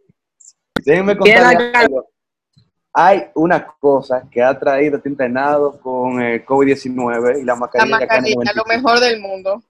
Tiene 0.82 1.18
contarle. 1.18 1.74
Hay 2.94 3.24
una 3.36 3.66
cosa 3.80 4.24
que 4.30 4.44
ha 4.44 4.58
traído 4.60 4.98
este 4.98 5.08
internado 5.10 5.80
con 5.80 6.22
el 6.22 6.46
COVID-19 6.46 7.40
y 7.40 7.44
la 7.46 7.54
La 7.54 7.56
mascarilla. 7.56 7.98
mascarilla, 8.00 8.52
lo 8.54 8.64
KN95. 8.64 8.68
mejor 8.68 9.00
del 9.00 9.20
mundo. 9.22 9.64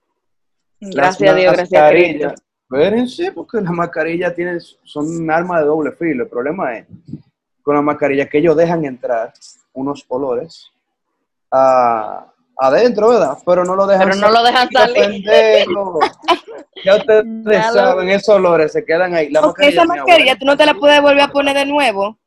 Gracias 0.80 1.30
a 1.30 1.34
Dios, 1.36 1.52
gracias 1.54 1.82
a 1.82 1.88
Cristo. 1.90 2.34
Espérense, 2.68 3.32
porque 3.32 3.60
las 3.60 3.70
mascarillas 3.72 4.34
tienen, 4.34 4.58
son 4.82 5.06
un 5.06 5.30
arma 5.30 5.60
de 5.60 5.66
doble 5.66 5.92
filo. 5.92 6.24
El 6.24 6.30
problema 6.30 6.76
es 6.78 6.86
con 7.62 7.76
las 7.76 7.84
mascarillas 7.84 8.28
que 8.28 8.38
ellos 8.38 8.56
dejan 8.56 8.84
entrar 8.84 9.32
unos 9.74 10.04
olores 10.08 10.72
a- 11.50 12.26
adentro, 12.56 13.10
¿verdad? 13.10 13.38
Pero 13.46 13.64
no 13.64 13.76
lo 13.76 13.86
dejan 13.86 14.08
Pero 14.08 14.20
no 14.20 14.30
lo 14.32 14.42
dejan 14.42 14.68
salir. 14.72 15.24
Ya 16.84 16.96
ustedes 16.96 17.24
Ya 17.44 17.68
lo- 17.68 17.74
saben, 17.74 18.08
esos 18.08 18.34
olores 18.34 18.72
se 18.72 18.84
quedan 18.84 19.14
ahí. 19.14 19.30
La 19.30 19.42
Porque 19.42 19.68
esa 19.68 19.84
mascarilla, 19.84 20.04
mascarilla 20.04 20.38
tú 20.38 20.46
no 20.46 20.56
te 20.56 20.66
la 20.66 20.74
puedes 20.74 21.00
volver 21.00 21.20
a 21.20 21.28
poner 21.28 21.54
de 21.56 21.66
nuevo. 21.66 22.18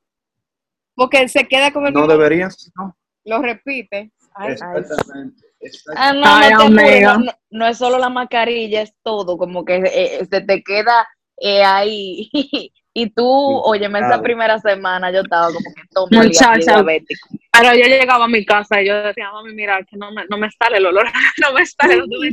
Porque 0.96 1.28
se 1.28 1.48
queda 1.48 1.72
con 1.72 1.86
el 1.86 1.94
no 1.94 2.02
mismo- 2.02 2.14
deberían, 2.14 2.50
no. 2.78 2.96
lo 3.26 3.42
repite. 3.42 4.12
Ay, 4.34 4.52
Exactamente. 4.54 5.42
exactamente. 5.60 5.96
Ah, 5.96 6.14
no, 6.14 6.22
Ay, 6.26 6.54
no, 6.54 7.20
te 7.22 7.32
no, 7.52 7.68
es 7.68 7.78
solo 7.78 7.98
la 7.98 8.10
mascarilla, 8.10 8.82
es 8.82 8.94
todo, 9.04 9.38
como 9.38 9.64
que 9.64 9.78
eh, 9.86 10.26
se 10.30 10.42
te 10.42 10.62
queda 10.64 11.08
eh, 11.38 11.64
ahí. 11.64 12.30
y 12.94 13.10
tú, 13.10 13.26
oye, 13.28 13.86
esa 13.86 14.22
primera 14.22 14.58
semana 14.60 15.12
yo 15.12 15.22
estaba 15.22 15.48
como 15.48 15.60
que 15.74 15.82
todo 15.94 16.08
Muchacha. 16.12 16.56
diabético. 16.58 17.28
Pero 17.52 17.74
yo 17.76 17.88
llegaba 17.88 18.26
a 18.26 18.30
mi 18.30 18.46
casa 18.46 18.82
y 18.82 18.88
yo 18.88 19.04
decía, 19.04 19.32
mami, 19.32 19.54
mira, 19.54 19.80
que 19.84 19.98
no 19.98 20.12
me, 20.12 20.26
no 20.30 20.38
me 20.38 20.50
sale 20.52 20.78
el 20.78 20.86
olor, 20.86 21.06
no 21.42 21.54
me 21.54 21.66
sale 21.66 21.94
el 21.96 22.02
olor. 22.04 22.30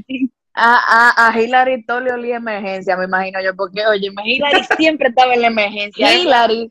A, 0.54 1.14
a, 1.16 1.28
a 1.28 1.40
Hillary 1.40 1.84
todo 1.86 2.00
le 2.00 2.12
olía 2.12 2.36
emergencia, 2.36 2.96
me 2.96 3.04
imagino 3.06 3.40
yo, 3.42 3.56
porque, 3.56 3.86
oye, 3.86 4.10
Hillary 4.24 4.64
siempre 4.76 5.08
estaba 5.08 5.32
en 5.34 5.40
la 5.42 5.46
emergencia. 5.46 6.12
Hillary 6.14 6.70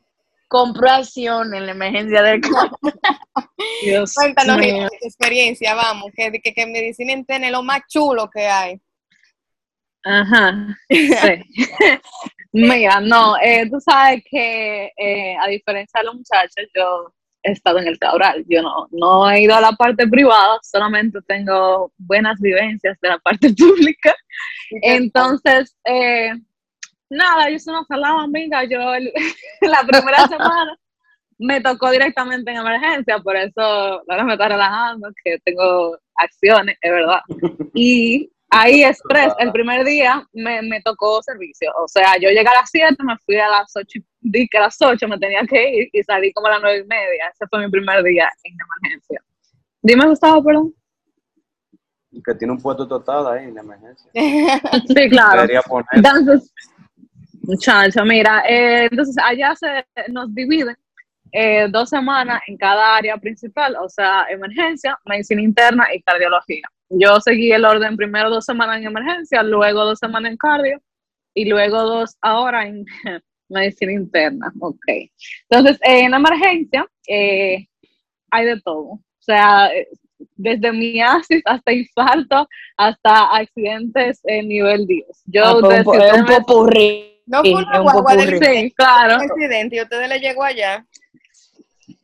compró 0.52 0.90
acción 0.90 1.54
en 1.54 1.64
la 1.64 1.72
emergencia 1.72 2.22
del 2.22 2.40
campo. 2.42 2.78
Dios 3.82 4.14
Cuéntanos 4.14 4.58
mío. 4.58 4.86
Tu 5.00 5.06
experiencia, 5.08 5.74
vamos, 5.74 6.12
que, 6.14 6.30
que, 6.30 6.52
que 6.52 6.66
medicina 6.66 7.12
interna 7.12 7.46
es 7.46 7.52
lo 7.52 7.62
más 7.62 7.80
chulo 7.88 8.28
que 8.28 8.46
hay. 8.46 8.78
Ajá, 10.04 10.76
sí. 10.90 11.10
Mira, 12.52 13.00
no, 13.00 13.36
eh, 13.38 13.66
tú 13.70 13.80
sabes 13.80 14.22
que 14.30 14.92
eh, 14.94 15.36
a 15.40 15.46
diferencia 15.46 16.00
de 16.00 16.04
los 16.04 16.16
muchachos, 16.16 16.66
yo 16.74 17.14
he 17.42 17.52
estado 17.52 17.78
en 17.78 17.86
el 17.86 17.98
Cabral, 17.98 18.44
yo 18.46 18.60
no, 18.60 18.88
no 18.90 19.30
he 19.30 19.42
ido 19.42 19.54
a 19.54 19.60
la 19.60 19.72
parte 19.72 20.06
privada, 20.06 20.58
solamente 20.62 21.18
tengo 21.26 21.92
buenas 21.96 22.38
vivencias 22.40 22.98
de 23.00 23.08
la 23.08 23.18
parte 23.20 23.48
pública. 23.58 24.14
Entonces, 24.82 25.74
eh, 25.86 26.32
nada, 27.12 27.50
yo 27.50 27.58
soy 27.58 27.74
una 27.74 27.84
salada 27.84 28.22
amiga, 28.22 28.64
yo 28.64 28.94
el- 28.94 29.12
la 29.60 29.82
primera 29.86 30.26
semana 30.28 30.76
me 31.38 31.60
tocó 31.60 31.90
directamente 31.90 32.50
en 32.50 32.58
emergencia, 32.58 33.18
por 33.18 33.36
eso 33.36 33.60
ahora 33.60 34.24
me 34.24 34.34
está 34.34 34.48
relajando, 34.48 35.08
que 35.24 35.38
tengo 35.44 35.98
acciones, 36.14 36.76
es 36.80 36.92
verdad. 36.92 37.20
Y 37.74 38.30
ahí 38.50 38.84
express, 38.84 39.34
el 39.38 39.50
primer 39.50 39.84
día 39.84 40.24
me, 40.32 40.62
me 40.62 40.80
tocó 40.82 41.20
servicio, 41.22 41.72
o 41.78 41.88
sea, 41.88 42.16
yo 42.20 42.28
llegué 42.28 42.46
a 42.48 42.54
las 42.54 42.70
7, 42.70 42.94
me 43.02 43.16
fui 43.26 43.36
a 43.36 43.48
las 43.48 43.72
8, 43.74 43.98
di 44.20 44.46
que 44.48 44.58
a 44.58 44.62
las 44.62 44.80
8 44.80 45.08
me 45.08 45.18
tenía 45.18 45.40
que 45.48 45.68
ir 45.78 45.88
y 45.92 46.02
salí 46.04 46.32
como 46.32 46.46
a 46.46 46.50
las 46.52 46.60
9 46.62 46.78
y 46.84 46.86
media, 46.86 47.28
ese 47.32 47.44
fue 47.50 47.64
mi 47.64 47.70
primer 47.70 48.02
día 48.04 48.28
en 48.44 48.54
emergencia. 48.54 49.20
Dime, 49.80 50.06
Gustavo, 50.06 50.44
perdón. 50.44 50.72
Que 52.24 52.34
tiene 52.34 52.52
un 52.52 52.60
puesto 52.60 52.86
total 52.86 53.26
ahí 53.26 53.44
en 53.46 53.54
la 53.54 53.62
emergencia. 53.62 54.10
Sí, 54.14 55.08
claro. 55.08 55.50
Entonces, 55.92 56.52
muchacho, 57.42 58.04
mira, 58.04 58.42
eh, 58.48 58.88
entonces 58.90 59.16
allá 59.22 59.54
se 59.54 59.84
nos 60.08 60.34
dividen 60.34 60.76
eh, 61.32 61.66
dos 61.70 61.88
semanas 61.88 62.42
en 62.46 62.56
cada 62.56 62.96
área 62.96 63.16
principal, 63.16 63.76
o 63.76 63.88
sea, 63.88 64.26
emergencia, 64.28 64.98
medicina 65.04 65.42
interna 65.42 65.86
y 65.94 66.02
cardiología. 66.02 66.68
Yo 66.90 67.20
seguí 67.20 67.52
el 67.52 67.64
orden 67.64 67.96
primero 67.96 68.28
dos 68.28 68.44
semanas 68.44 68.78
en 68.78 68.86
emergencia, 68.86 69.42
luego 69.42 69.84
dos 69.84 69.98
semanas 69.98 70.30
en 70.30 70.36
cardio 70.36 70.82
y 71.34 71.46
luego 71.46 71.82
dos 71.82 72.16
ahora 72.20 72.66
en 72.66 72.84
medicina 73.48 73.92
interna. 73.92 74.52
Ok. 74.60 74.84
Entonces, 75.48 75.78
eh, 75.82 76.04
en 76.04 76.14
emergencia 76.14 76.86
hay 78.30 78.44
de 78.44 78.60
todo. 78.62 78.84
O 78.84 79.24
sea, 79.24 79.70
desde 80.36 80.72
miasis 80.72 81.42
hasta 81.44 81.72
infarto, 81.72 82.48
hasta 82.76 83.36
accidentes 83.36 84.20
en 84.24 84.48
nivel 84.48 84.86
Dios. 84.86 85.22
Yo, 85.26 85.44
Ah, 85.44 85.56
un, 85.56 85.64
un 85.64 86.26
popurrí. 86.26 87.11
No 87.32 87.40
fue 87.40 87.54
una 87.54 87.80
un 87.80 87.84
guagua 87.84 88.14
del. 88.14 88.38
Sí, 88.38 88.72
claro, 88.76 89.14
accidente 89.14 89.76
y 89.76 89.78
a 89.78 89.84
ustedes 89.84 90.08
le 90.08 90.20
llegó 90.20 90.44
allá. 90.44 90.84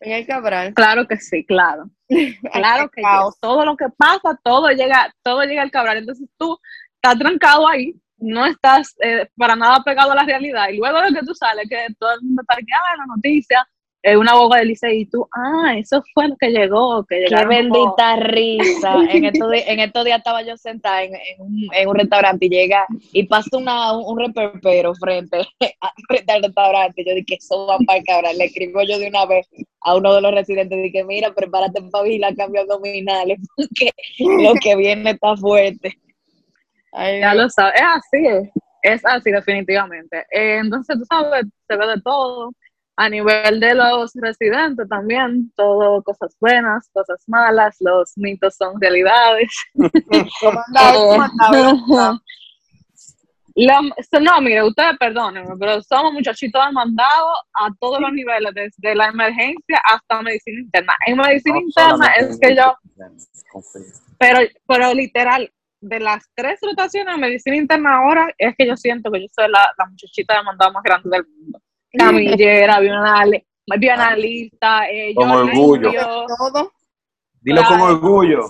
En 0.01 0.13
el 0.13 0.27
Cabral. 0.27 0.73
claro 0.75 1.07
que 1.07 1.19
sí, 1.19 1.45
claro. 1.45 1.91
Claro 2.53 2.89
que 2.89 3.03
yes. 3.03 3.39
todo 3.41 3.67
lo 3.67 3.77
que 3.77 3.87
pasa, 3.95 4.39
todo 4.43 4.71
llega, 4.71 5.15
todo 5.23 5.43
llega 5.43 5.61
al 5.61 5.71
cabral. 5.71 5.99
Entonces 5.99 6.27
tú 6.39 6.59
estás 6.95 7.19
trancado 7.19 7.69
ahí, 7.69 7.95
no 8.17 8.47
estás 8.47 8.95
eh, 9.03 9.29
para 9.37 9.55
nada 9.55 9.83
pegado 9.85 10.13
a 10.13 10.15
la 10.15 10.25
realidad. 10.25 10.69
Y 10.71 10.79
luego 10.79 11.03
de 11.03 11.13
que 11.13 11.27
tú 11.27 11.35
sales, 11.35 11.69
que 11.69 11.87
todo 11.99 12.15
el 12.15 12.23
mundo 12.23 12.41
está 12.41 12.55
aquí, 12.55 12.73
ah, 12.73 12.97
la 12.97 13.07
noticia, 13.15 13.69
eh, 14.03 14.17
una 14.17 14.35
boca 14.35 14.59
del 14.59 14.69
liceo 14.69 14.91
y 14.93 15.07
tú, 15.07 15.29
ah, 15.35 15.75
eso 15.77 16.03
fue 16.15 16.29
lo 16.29 16.37
que 16.37 16.51
llegó, 16.51 17.05
que 17.05 17.25
Qué 17.29 17.45
bendita 17.47 18.17
risa. 18.17 18.95
En 19.11 19.25
estos, 19.25 19.53
en 19.53 19.81
estos 19.81 20.05
días 20.05 20.19
estaba 20.19 20.43
yo 20.43 20.57
sentada 20.57 21.03
en, 21.03 21.15
en 21.15 21.41
un, 21.41 21.69
en 21.75 21.89
un 21.89 21.95
restaurante 21.97 22.47
y 22.47 22.49
llega 22.49 22.87
y 23.13 23.25
pasa 23.27 23.57
una, 23.57 23.97
un, 23.97 24.05
un 24.07 24.19
reperpero 24.27 24.95
frente, 24.95 25.39
a- 25.81 25.93
frente 26.07 26.33
al 26.33 26.43
restaurante. 26.45 27.05
Yo 27.05 27.15
dije, 27.15 27.35
eso 27.41 27.67
va 27.67 27.77
para 27.87 27.99
el 27.99 28.05
cabral. 28.05 28.39
Le 28.39 28.45
escribo 28.45 28.83
yo 28.83 28.99
de 29.01 29.09
una 29.09 29.27
vez 29.27 29.49
a 29.81 29.97
uno 29.97 30.15
de 30.15 30.21
los 30.21 30.33
residentes. 30.33 30.81
Dije, 30.81 31.03
mira, 31.05 31.33
prepárate 31.35 31.83
para 31.91 32.05
vigilar 32.05 32.37
cambios 32.37 32.65
abdominales 32.71 33.39
porque 33.57 33.91
lo 34.43 34.55
que 34.55 34.77
viene 34.77 35.11
está 35.11 35.37
fuerte. 35.37 35.99
Ay, 36.93 37.21
Ya 37.21 37.35
lo 37.35 37.49
sabes, 37.51 37.75
es 37.75 37.83
así, 37.83 38.27
es, 38.27 38.51
es 38.83 39.05
así 39.05 39.31
definitivamente. 39.31 40.19
Eh, 40.31 40.59
entonces, 40.63 40.97
tú 40.99 41.05
sabes, 41.05 41.45
se 41.69 41.77
ve 41.77 41.87
de 41.87 42.01
todo. 42.01 42.53
A 43.01 43.09
nivel 43.09 43.61
de 43.61 43.75
los 43.77 44.11
residentes 44.15 44.89
también, 44.89 45.53
todo 45.55 46.03
cosas 46.03 46.37
buenas, 46.41 46.91
cosas 46.93 47.23
malas, 47.29 47.77
los 47.79 48.13
mitos 48.17 48.57
son 48.57 48.81
realidades. 48.81 49.53
La- 53.55 53.81
so- 54.11 54.21
no, 54.21 54.41
mire, 54.41 54.65
ustedes 54.65 54.97
perdónenme, 54.99 55.57
pero 55.59 55.81
somos 55.83 56.13
muchachitos 56.13 56.65
demandados 56.67 57.39
a 57.55 57.69
todos 57.81 58.01
los 58.01 58.13
niveles, 58.13 58.53
desde 58.55 58.95
la 58.97 59.07
emergencia 59.09 59.81
hasta 59.85 60.21
medicina 60.23 60.61
interna. 60.61 60.93
En 61.07 61.17
medicina 61.17 61.55
No 61.55 61.61
interna 61.61 62.07
es 62.17 62.39
que 62.41 62.57
yo, 62.57 62.75
pero, 64.19 64.39
pero 64.67 64.93
literal, 64.95 65.53
de 65.81 66.01
las 66.01 66.29
tres 66.35 66.59
rotaciones 66.63 67.15
de 67.15 67.21
medicina 67.21 67.57
interna 67.57 67.99
ahora, 67.99 68.35
es 68.39 68.55
que 68.57 68.67
yo 68.67 68.77
siento 68.77 69.11
que 69.13 69.21
yo 69.21 69.27
soy 69.33 69.49
la, 69.51 69.73
la 69.79 69.87
muchachita 69.87 70.37
demandada 70.37 70.73
más 70.73 70.83
grande 70.83 71.09
del 71.11 71.27
mundo. 71.27 71.61
Camillera, 71.93 72.79
bioanalista, 73.77 74.89
eh, 74.91 75.15
Con 75.15 75.29
yo 75.29 75.35
orgullo. 75.37 75.91
limpio, 75.91 76.07
Todo. 76.39 76.73
Dilo 77.41 77.63
con 77.65 77.81
orgullo. 77.81 78.45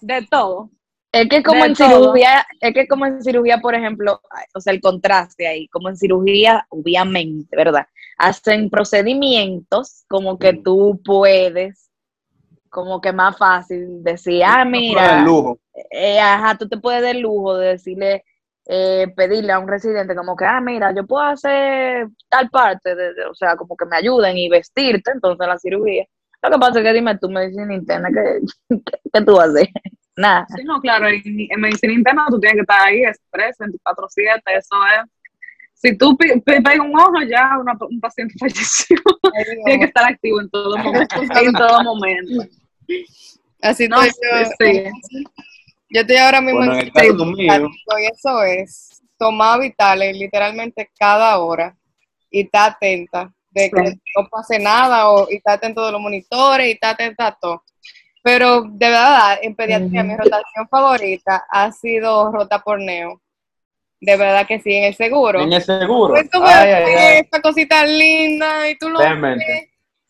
de 0.00 0.22
todo. 0.30 0.70
Es 1.12 1.28
que 1.30 1.42
como 1.42 1.60
De 1.62 1.66
en 1.68 1.74
todo. 1.74 1.88
cirugía, 1.88 2.46
es 2.60 2.74
que 2.74 2.86
como 2.86 3.06
en 3.06 3.22
cirugía, 3.22 3.58
por 3.58 3.74
ejemplo, 3.74 4.20
o 4.54 4.60
sea, 4.60 4.72
el 4.74 4.80
contraste 4.80 5.46
ahí, 5.48 5.66
como 5.68 5.88
en 5.88 5.96
cirugía, 5.96 6.66
obviamente, 6.68 7.56
¿verdad? 7.56 7.86
Hacen 8.18 8.68
procedimientos 8.68 10.04
como 10.08 10.38
que 10.38 10.52
tú 10.52 11.00
puedes, 11.04 11.90
como 12.68 13.00
que 13.00 13.12
más 13.12 13.38
fácil 13.38 14.02
decir, 14.04 14.42
ah, 14.44 14.64
mira, 14.66 15.22
lujo. 15.22 15.58
eh, 15.90 16.20
ajá, 16.20 16.58
tú 16.58 16.68
te 16.68 16.76
puedes 16.76 17.00
dar 17.02 17.14
el 17.16 17.22
lujo 17.22 17.56
de 17.56 17.68
decirle, 17.68 18.24
eh, 18.68 19.06
pedirle 19.16 19.52
a 19.52 19.58
un 19.58 19.68
residente 19.68 20.14
como 20.14 20.36
que, 20.36 20.44
ah, 20.44 20.60
mira, 20.60 20.92
yo 20.94 21.06
puedo 21.06 21.22
hacer 21.24 22.08
tal 22.28 22.50
parte, 22.50 22.94
de, 22.94 23.14
de- 23.14 23.26
o 23.26 23.34
sea, 23.34 23.56
como 23.56 23.76
que 23.76 23.86
me 23.86 23.96
ayuden 23.96 24.36
y 24.36 24.48
vestirte, 24.48 25.10
entonces 25.12 25.46
la 25.46 25.58
cirugía. 25.58 26.04
Lo 26.42 26.50
que 26.50 26.58
pasa 26.58 26.78
es 26.80 26.84
que 26.84 26.92
dime 26.92 27.16
tú, 27.18 27.28
medicina 27.30 27.74
interna, 27.74 28.08
¿qué, 28.12 28.40
qué, 28.84 28.98
qué 29.12 29.20
tú 29.22 29.36
vas 29.36 29.48
a 29.48 29.50
hacer? 29.52 29.68
Nada. 30.16 30.46
Sí, 30.56 30.64
no, 30.64 30.80
claro, 30.80 31.08
en, 31.08 31.22
en 31.24 31.60
medicina 31.60 31.92
interna 31.92 32.26
tú 32.30 32.40
tienes 32.40 32.56
que 32.56 32.60
estar 32.62 32.88
ahí, 32.88 33.04
express, 33.04 33.56
24-7, 33.58 34.42
eso 34.56 34.76
es 35.00 35.10
si 35.78 35.94
tú 35.98 36.16
pegas 36.16 36.78
un 36.80 36.98
ojo, 36.98 37.20
ya 37.28 37.50
una- 37.60 37.76
un 37.88 38.00
paciente 38.00 38.34
falleció. 38.40 38.96
Tiene 39.66 39.78
que 39.80 39.84
estar 39.84 40.10
activo 40.10 40.40
en 40.40 40.48
todo 40.48 40.78
momento. 40.78 41.16
en 41.20 41.52
todo 41.52 41.82
momento. 41.84 42.44
Así 43.60 43.86
No, 43.86 44.02
estoy 44.02 44.28
yo. 44.32 44.50
sí. 44.58 44.84
Yo 45.88 46.00
estoy 46.00 46.16
ahora 46.16 46.40
mismo 46.40 46.58
Bueno, 46.58 46.72
en 46.74 46.80
en 46.80 46.86
el 46.86 46.92
y 47.38 48.06
eso 48.12 48.42
es 48.42 49.02
tomar 49.18 49.60
vitales 49.60 50.16
literalmente 50.16 50.90
cada 50.98 51.38
hora 51.38 51.76
y 52.30 52.42
estar 52.42 52.72
atenta 52.72 53.32
de 53.50 53.70
que 53.70 53.86
Sí. 53.90 54.00
no 54.16 54.28
pase 54.28 54.58
nada 54.58 55.08
o 55.08 55.26
y 55.30 55.36
estar 55.36 55.54
atento 55.54 55.86
de 55.86 55.92
los 55.92 56.00
monitores 56.00 56.66
y 56.68 56.72
estar 56.72 56.94
atenta 56.94 57.28
a 57.28 57.34
todo. 57.38 57.62
Pero 58.22 58.62
de 58.62 58.88
verdad, 58.88 59.38
en 59.40 59.54
pediatría 59.54 60.02
mi 60.02 60.16
rotación 60.16 60.68
favorita 60.68 61.46
ha 61.48 61.70
sido 61.72 62.30
rota 62.32 62.58
por 62.58 62.80
neo. 62.80 63.22
De 64.00 64.16
verdad 64.16 64.46
que 64.46 64.60
sí, 64.60 64.74
en 64.74 64.84
el 64.84 64.94
seguro. 64.94 65.40
en 65.40 65.52
el 65.52 65.62
seguro. 65.62 66.12
Pues 66.14 66.28
tú 66.28 66.42
Ay, 66.44 66.66
ves 66.66 66.74
ay, 66.88 66.94
ay. 66.94 67.18
esta 67.20 67.40
cosita 67.40 67.86
linda 67.86 68.68
y 68.68 68.76
tú 68.76 68.90
lo 68.90 68.98
ves. 68.98 69.38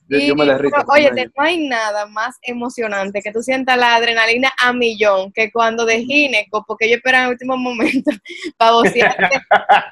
Yo, 0.09 0.19
yo 0.19 0.35
me 0.37 0.45
Y, 0.45 0.49
derrito. 0.49 0.77
con 0.85 0.97
oye, 0.97 1.11
no 1.11 1.43
hay 1.43 1.69
nada 1.69 2.07
más 2.07 2.37
emocionante 2.43 3.21
que 3.23 3.33
tú 3.33 3.43
sientas 3.43 3.77
la 3.77 3.97
adrenalina 3.97 4.53
a 4.63 4.73
millón 4.73 5.33
que 5.33 5.51
cuando 5.51 5.85
de 5.85 6.05
gineco, 6.05 6.65
porque 6.67 6.89
yo 6.89 6.97
esperaba 6.97 7.25
en 7.25 7.29
el 7.29 7.33
último 7.33 7.57
momento 7.57 8.11
para 8.57 8.73
vocear, 8.73 9.17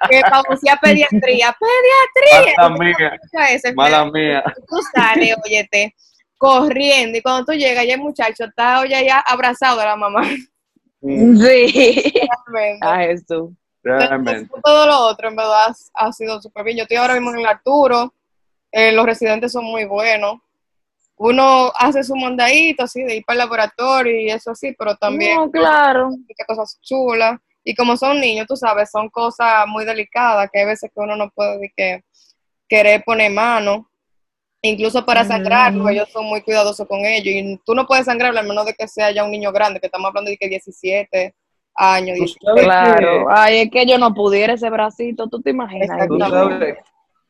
que 0.08 0.20
para 0.20 0.42
vocear 0.48 0.78
pediatría. 0.82 1.56
¡Pediatría! 1.58 2.54
Mala 2.56 2.78
mía, 2.78 3.18
eso, 3.50 3.68
mala 3.74 4.04
mía. 4.10 4.44
Tú 4.68 4.76
sales, 4.94 5.34
óyete, 5.44 5.94
corriendo, 6.38 7.18
y 7.18 7.22
cuando 7.22 7.46
tú 7.46 7.52
llegas, 7.52 7.84
ya 7.86 7.94
el 7.94 8.00
muchacho 8.00 8.44
está, 8.44 8.80
oye, 8.80 9.04
ya 9.04 9.18
abrazado 9.18 9.80
de 9.80 9.84
la 9.84 9.96
mamá. 9.96 10.22
Sí. 11.00 12.12
realmente. 12.14 12.86
A 12.86 12.96
Jesús. 12.98 13.50
Realmente. 13.82 14.48
Todo 14.62 14.86
lo 14.86 14.98
otro, 15.00 15.28
en 15.28 15.36
verdad, 15.36 15.74
ha, 15.94 16.06
ha 16.06 16.12
sido 16.12 16.40
súper 16.40 16.64
bien. 16.64 16.78
Yo 16.78 16.82
estoy 16.84 16.96
ahora 16.96 17.14
mismo 17.14 17.30
en 17.30 17.40
el 17.40 17.46
Arturo, 17.46 18.14
eh, 18.76 18.90
los 18.90 19.06
residentes 19.06 19.52
son 19.52 19.64
muy 19.64 19.84
buenos. 19.84 20.40
Uno 21.16 21.70
hace 21.78 22.02
su 22.02 22.16
mandadito 22.16 22.82
así 22.82 23.04
de 23.04 23.16
ir 23.16 23.24
para 23.24 23.34
el 23.34 23.38
laboratorio 23.38 24.20
y 24.20 24.30
eso 24.30 24.50
así, 24.50 24.74
pero 24.76 24.96
también 24.96 25.36
No, 25.36 25.48
claro. 25.48 26.10
cosas 26.44 26.80
chulas. 26.82 27.38
Y 27.62 27.72
como 27.76 27.96
son 27.96 28.20
niños, 28.20 28.48
tú 28.48 28.56
sabes, 28.56 28.90
son 28.90 29.08
cosas 29.10 29.64
muy 29.68 29.84
delicadas 29.84 30.50
que 30.52 30.58
hay 30.58 30.66
veces 30.66 30.90
que 30.92 31.00
uno 31.00 31.14
no 31.14 31.30
puede 31.30 31.58
de 31.58 31.72
que 31.76 32.04
querer 32.68 33.04
poner 33.04 33.30
mano. 33.30 33.88
Incluso 34.60 35.06
para 35.06 35.24
sangrarlo, 35.24 35.88
ellos 35.88 36.08
son 36.10 36.24
muy 36.26 36.42
cuidadosos 36.42 36.88
con 36.88 37.06
ellos. 37.06 37.28
Y 37.28 37.60
tú 37.64 37.76
no 37.76 37.86
puedes 37.86 38.06
sangrarlo 38.06 38.40
a 38.40 38.42
menos 38.42 38.66
de 38.66 38.74
que 38.74 38.88
sea 38.88 39.12
ya 39.12 39.22
un 39.22 39.30
niño 39.30 39.52
grande, 39.52 39.78
que 39.78 39.86
estamos 39.86 40.08
hablando 40.08 40.32
de 40.32 40.36
que 40.36 40.48
17 40.48 41.32
años. 41.76 42.18
Tú 42.18 42.24
16. 42.24 42.38
sabes 42.44 42.64
Claro. 42.64 43.26
Ay, 43.30 43.60
es 43.60 43.70
que 43.70 43.86
yo 43.86 43.98
no 43.98 44.12
pudiera 44.12 44.54
ese 44.54 44.68
bracito, 44.68 45.28
¿tú 45.28 45.40
te 45.40 45.50
imaginas? 45.50 45.88
que, 45.96 46.08
tú 46.08 46.18
sabes 46.18 46.76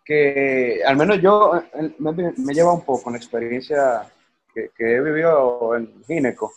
que, 0.04 0.80
al 0.84 0.96
menos 0.96 1.20
yo 1.20 1.52
me, 1.98 2.12
me 2.36 2.54
lleva 2.54 2.72
un 2.72 2.82
poco 2.82 3.08
en 3.08 3.14
la 3.14 3.18
experiencia 3.18 4.02
que, 4.52 4.70
que 4.76 4.96
he 4.96 5.00
vivido 5.00 5.74
en 5.76 6.02
Gineco, 6.06 6.52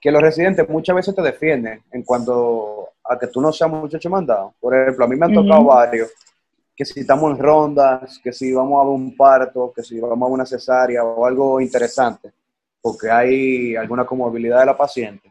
que 0.00 0.10
los 0.10 0.22
residentes 0.22 0.68
muchas 0.68 0.96
veces 0.96 1.14
te 1.14 1.22
defienden 1.22 1.82
en 1.92 2.02
cuanto 2.02 2.90
a 3.04 3.18
que 3.18 3.26
tú 3.28 3.40
no 3.40 3.52
seas 3.52 3.70
muchacho 3.70 4.08
mandado. 4.10 4.54
Por 4.60 4.74
ejemplo, 4.74 5.04
a 5.04 5.08
mí 5.08 5.16
me 5.16 5.26
han 5.26 5.32
tocado 5.32 5.64
varios 5.64 6.10
que 6.74 6.84
si 6.84 7.00
estamos 7.00 7.30
en 7.32 7.38
rondas, 7.42 8.18
que 8.22 8.32
si 8.32 8.52
vamos 8.52 8.80
a 8.82 8.88
un 8.88 9.14
parto, 9.16 9.72
que 9.74 9.82
si 9.82 10.00
vamos 10.00 10.28
a 10.28 10.32
una 10.32 10.46
cesárea 10.46 11.04
o 11.04 11.26
algo 11.26 11.60
interesante, 11.60 12.32
porque 12.80 13.10
hay 13.10 13.76
alguna 13.76 14.04
comorbilidad 14.06 14.60
de 14.60 14.66
la 14.66 14.76
paciente. 14.76 15.30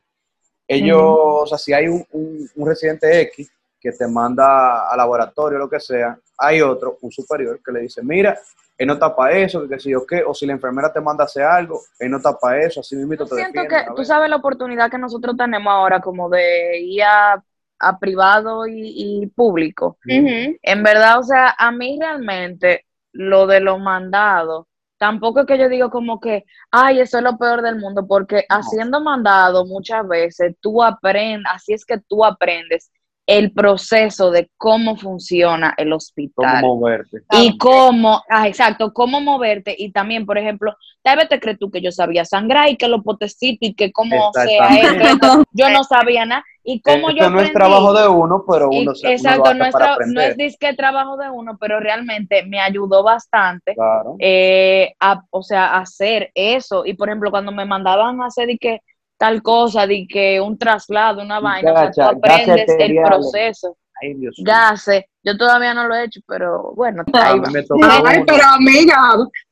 Ellos, 0.67 1.01
o 1.03 1.45
sea, 1.47 1.57
si 1.57 1.73
hay 1.73 1.87
un, 1.87 2.05
un- 2.11 2.49
un 2.55 2.67
residente 2.67 3.21
X 3.21 3.51
que 3.81 3.91
te 3.91 4.07
manda 4.07 4.87
al 4.87 4.97
laboratorio, 4.97 5.57
lo 5.57 5.69
que 5.69 5.79
sea, 5.79 6.17
hay 6.37 6.61
otro, 6.61 6.99
un 7.01 7.11
superior, 7.11 7.59
que 7.65 7.71
le 7.71 7.81
dice, 7.81 8.03
mira, 8.03 8.37
él 8.77 8.87
no 8.87 8.93
está 8.93 9.15
para 9.15 9.35
eso, 9.37 9.67
que 9.67 9.79
sé 9.79 9.89
yo 9.89 10.05
qué, 10.05 10.23
o 10.23 10.33
si 10.33 10.45
la 10.45 10.53
enfermera 10.53 10.93
te 10.93 11.01
manda 11.01 11.23
a 11.23 11.25
hacer 11.25 11.43
algo, 11.43 11.81
él 11.99 12.11
no 12.11 12.17
está 12.17 12.37
para 12.37 12.63
eso, 12.63 12.79
así 12.79 12.95
mismo 12.95 13.15
te 13.17 13.35
Siento 13.35 13.63
que 13.67 13.75
a 13.75 13.93
tú 13.95 14.05
sabes 14.05 14.29
la 14.29 14.35
oportunidad 14.35 14.89
que 14.91 14.99
nosotros 14.99 15.35
tenemos 15.35 15.71
ahora 15.71 15.99
como 15.99 16.29
de 16.29 16.79
ir 16.79 17.03
a, 17.03 17.43
a 17.79 17.99
privado 17.99 18.67
y, 18.67 19.21
y 19.23 19.27
público. 19.27 19.97
En 20.05 20.83
verdad, 20.83 21.19
o 21.19 21.23
sea, 21.23 21.55
a 21.57 21.71
mí 21.71 21.97
realmente 21.99 22.85
lo 23.13 23.47
de 23.47 23.59
los 23.59 23.79
mandados, 23.79 24.67
tampoco 24.97 25.41
es 25.41 25.45
que 25.47 25.57
yo 25.57 25.69
digo 25.69 25.89
como 25.89 26.19
que, 26.19 26.45
ay, 26.69 26.99
eso 26.99 27.17
es 27.17 27.23
lo 27.23 27.37
peor 27.37 27.63
del 27.63 27.77
mundo, 27.77 28.05
porque 28.07 28.45
haciendo 28.47 29.01
mandado 29.01 29.65
muchas 29.65 30.07
veces 30.07 30.55
tú 30.59 30.83
aprendes, 30.83 31.51
así 31.51 31.73
es 31.73 31.85
que 31.85 31.99
tú 31.99 32.23
aprendes 32.23 32.91
el 33.27 33.51
proceso 33.51 34.31
de 34.31 34.49
cómo 34.57 34.97
funciona 34.97 35.73
el 35.77 35.93
hospital. 35.93 36.61
cómo 36.61 36.75
moverte. 36.75 37.23
Y 37.31 37.57
cómo, 37.57 38.23
ah, 38.29 38.47
exacto, 38.47 38.91
cómo 38.93 39.21
moverte. 39.21 39.75
Y 39.77 39.91
también, 39.91 40.25
por 40.25 40.37
ejemplo, 40.37 40.75
tal 41.01 41.17
vez 41.17 41.29
te 41.29 41.39
crees 41.39 41.59
tú 41.59 41.69
que 41.71 41.81
yo 41.81 41.91
sabía 41.91 42.25
sangrar 42.25 42.69
y 42.69 42.77
que 42.77 42.87
los 42.87 43.03
potecitos 43.03 43.69
y 43.69 43.73
que 43.73 43.91
cómo 43.91 44.31
sea 44.33 44.67
esto. 44.69 45.43
Yo 45.53 45.69
no 45.69 45.83
sabía 45.83 46.25
nada. 46.25 46.43
Y 46.63 46.79
cómo 46.81 47.09
Esto 47.09 47.23
yo 47.23 47.29
no 47.31 47.41
es 47.41 47.51
trabajo 47.53 47.91
de 47.91 48.07
uno, 48.07 48.45
pero 48.47 48.69
Y- 48.71 48.83
uno, 48.83 48.93
se, 48.93 49.07
uno 49.07 49.15
exacto, 49.15 49.39
lo 49.39 49.49
hace 49.49 49.57
no 49.57 49.65
es, 49.65 49.71
para 49.71 49.97
no 50.05 50.21
es 50.21 50.37
disque 50.37 50.73
trabajo 50.75 51.17
de 51.17 51.27
uno, 51.29 51.57
pero 51.59 51.79
realmente 51.79 52.45
me 52.45 52.59
ayudó 52.59 53.01
bastante. 53.01 53.73
Claro. 53.73 54.15
eh, 54.19 54.93
a, 54.99 55.23
o 55.31 55.41
sea, 55.41 55.69
a 55.69 55.79
hacer 55.79 56.29
eso. 56.35 56.85
Y 56.85 56.93
por 56.93 57.09
ejemplo, 57.09 57.31
cuando 57.31 57.51
me 57.51 57.65
mandaban 57.65 58.21
a 58.21 58.27
hacer 58.27 58.45
de 58.47 58.57
que 58.59 58.81
tal 59.21 59.43
cosa, 59.43 59.85
de 59.85 60.07
que 60.09 60.41
un 60.41 60.57
traslado, 60.57 61.21
una 61.21 61.39
vaina, 61.39 61.71
o 61.73 61.75
sea, 61.75 61.91
tú 61.91 61.99
Gacha, 61.99 62.09
aprendes 62.09 62.75
el 62.79 62.95
proceso. 63.05 63.77
Ay, 64.01 64.15
Dios. 64.15 64.35
Gases, 64.43 65.03
yo 65.23 65.37
todavía 65.37 65.75
no 65.75 65.87
lo 65.87 65.93
he 65.93 66.05
hecho, 66.05 66.21
pero 66.27 66.73
bueno, 66.75 67.03
ahí 67.13 67.37
va. 67.39 67.51
me 67.51 67.61
tocó 67.61 67.79
Ay, 67.83 68.15
uno. 68.17 68.25
pero 68.25 68.43
amiga, 68.55 68.97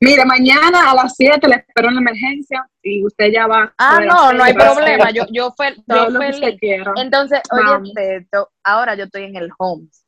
mire, 0.00 0.24
mañana 0.24 0.90
a 0.90 0.94
las 0.96 1.14
7 1.14 1.46
le 1.46 1.54
espero 1.54 1.88
en 1.90 1.94
la 1.94 2.00
emergencia 2.00 2.66
y 2.82 3.06
usted 3.06 3.26
ya 3.32 3.46
va. 3.46 3.72
Ah, 3.78 4.00
no, 4.04 4.32
no 4.32 4.42
hay 4.42 4.52
hacer 4.52 4.72
problema. 4.72 5.10
Yo, 5.12 5.22
yo, 5.30 5.52
fel- 5.52 5.80
todo 5.86 6.06
yo 6.06 6.10
lo 6.10 6.18
que. 6.58 6.82
Entonces, 6.96 7.40
Vamos. 7.48 7.90
oye, 7.96 8.16
esto, 8.16 8.48
ahora 8.64 8.96
yo 8.96 9.04
estoy 9.04 9.22
en 9.22 9.36
el 9.36 9.50
Homes. 9.56 10.04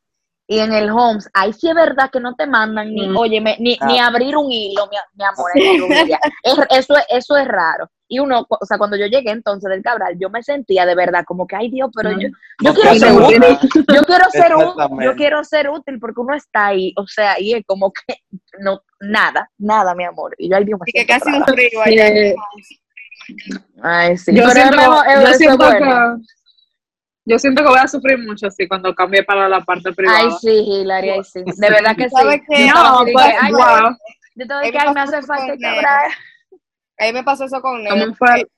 Y 0.48 0.58
en 0.58 0.72
el 0.72 0.90
Homes, 0.90 1.30
ahí 1.34 1.52
sí 1.52 1.68
es 1.68 1.74
verdad 1.76 2.10
que 2.10 2.18
no 2.18 2.34
te 2.34 2.48
mandan 2.48 2.92
ni, 2.92 3.08
Mm. 3.08 3.16
óyeme, 3.16 3.56
ni, 3.60 3.78
Ah. 3.80 3.86
ni 3.86 4.00
abrir 4.00 4.36
un 4.36 4.50
hilo, 4.50 4.88
mi, 4.90 4.96
mi 5.14 5.24
amor, 5.24 5.50
eso, 6.70 6.96
es, 6.96 7.04
eso 7.10 7.36
es 7.36 7.46
raro. 7.46 7.88
Y 8.12 8.18
uno, 8.18 8.46
o 8.46 8.66
sea, 8.66 8.76
cuando 8.76 8.98
yo 8.98 9.06
llegué 9.06 9.30
entonces 9.30 9.70
del 9.70 9.82
Cabral, 9.82 10.18
yo 10.20 10.28
me 10.28 10.42
sentía 10.42 10.84
de 10.84 10.94
verdad 10.94 11.24
como 11.24 11.46
que, 11.46 11.56
ay 11.56 11.70
Dios, 11.70 11.90
pero 11.96 12.10
yo, 12.10 12.28
yo 12.28 12.28
No 12.60 12.74
quiero 12.74 12.94
ser 12.94 13.12
útil, 13.14 13.42
yo 13.94 14.02
quiero 14.02 14.30
ser 14.30 14.54
útil, 14.54 14.98
yo 15.02 15.16
quiero 15.16 15.44
ser 15.44 15.70
útil 15.70 15.98
porque 15.98 16.20
uno 16.20 16.34
está 16.34 16.66
ahí, 16.66 16.92
o 16.98 17.06
sea, 17.06 17.40
y 17.40 17.54
es 17.54 17.64
como 17.64 17.90
que 17.90 18.16
no, 18.60 18.82
nada, 19.00 19.48
nada, 19.56 19.94
mi 19.94 20.04
amor. 20.04 20.34
Y 20.36 20.50
yo, 20.50 20.58
ay 20.58 20.64
Dios, 20.66 20.78
me 20.78 20.84
Y 20.88 20.92
que 20.92 21.06
casi 21.06 21.32
un 21.32 21.42
frío 21.46 21.80
allá. 21.82 22.34
Ay, 23.82 24.18
sí, 24.18 24.34
yo 24.34 24.42
pero 24.42 24.52
siento, 24.52 24.76
mejor, 24.76 25.04
yo 25.06 25.32
siento 25.32 25.56
bueno. 25.56 26.18
que 26.18 26.22
yo 27.24 27.38
siento 27.38 27.62
que 27.62 27.68
voy 27.70 27.78
a 27.78 27.88
sufrir 27.88 28.18
mucho 28.18 28.48
así 28.48 28.68
cuando 28.68 28.94
cambie 28.94 29.22
para 29.22 29.48
la 29.48 29.62
parte 29.62 29.90
privada. 29.94 30.18
Ay, 30.18 30.30
sí, 30.38 30.50
Hilaria, 30.50 31.14
ay, 31.14 31.24
sí. 31.24 31.42
De 31.46 31.70
verdad 31.70 31.96
que 31.96 32.10
sí. 32.10 32.14
¿Sabes 32.14 32.42
qué? 32.46 32.66
Yo 32.66 32.74
no, 32.74 33.04
pues, 33.10 33.26
que, 33.26 33.36
ay, 33.40 33.52
wow. 33.52 33.96
Yo 34.34 34.46
te 34.46 34.52
doy 34.52 34.70
que 34.70 34.78
ay, 34.78 34.92
me 34.92 35.00
hace 35.00 35.22
falta 35.22 35.46
con 35.46 35.74
Cabral. 36.96 37.08
Ahí 37.08 37.12
me 37.12 37.24
pasó 37.24 37.44
eso 37.44 37.60
con 37.60 37.82
Neo. 37.82 37.94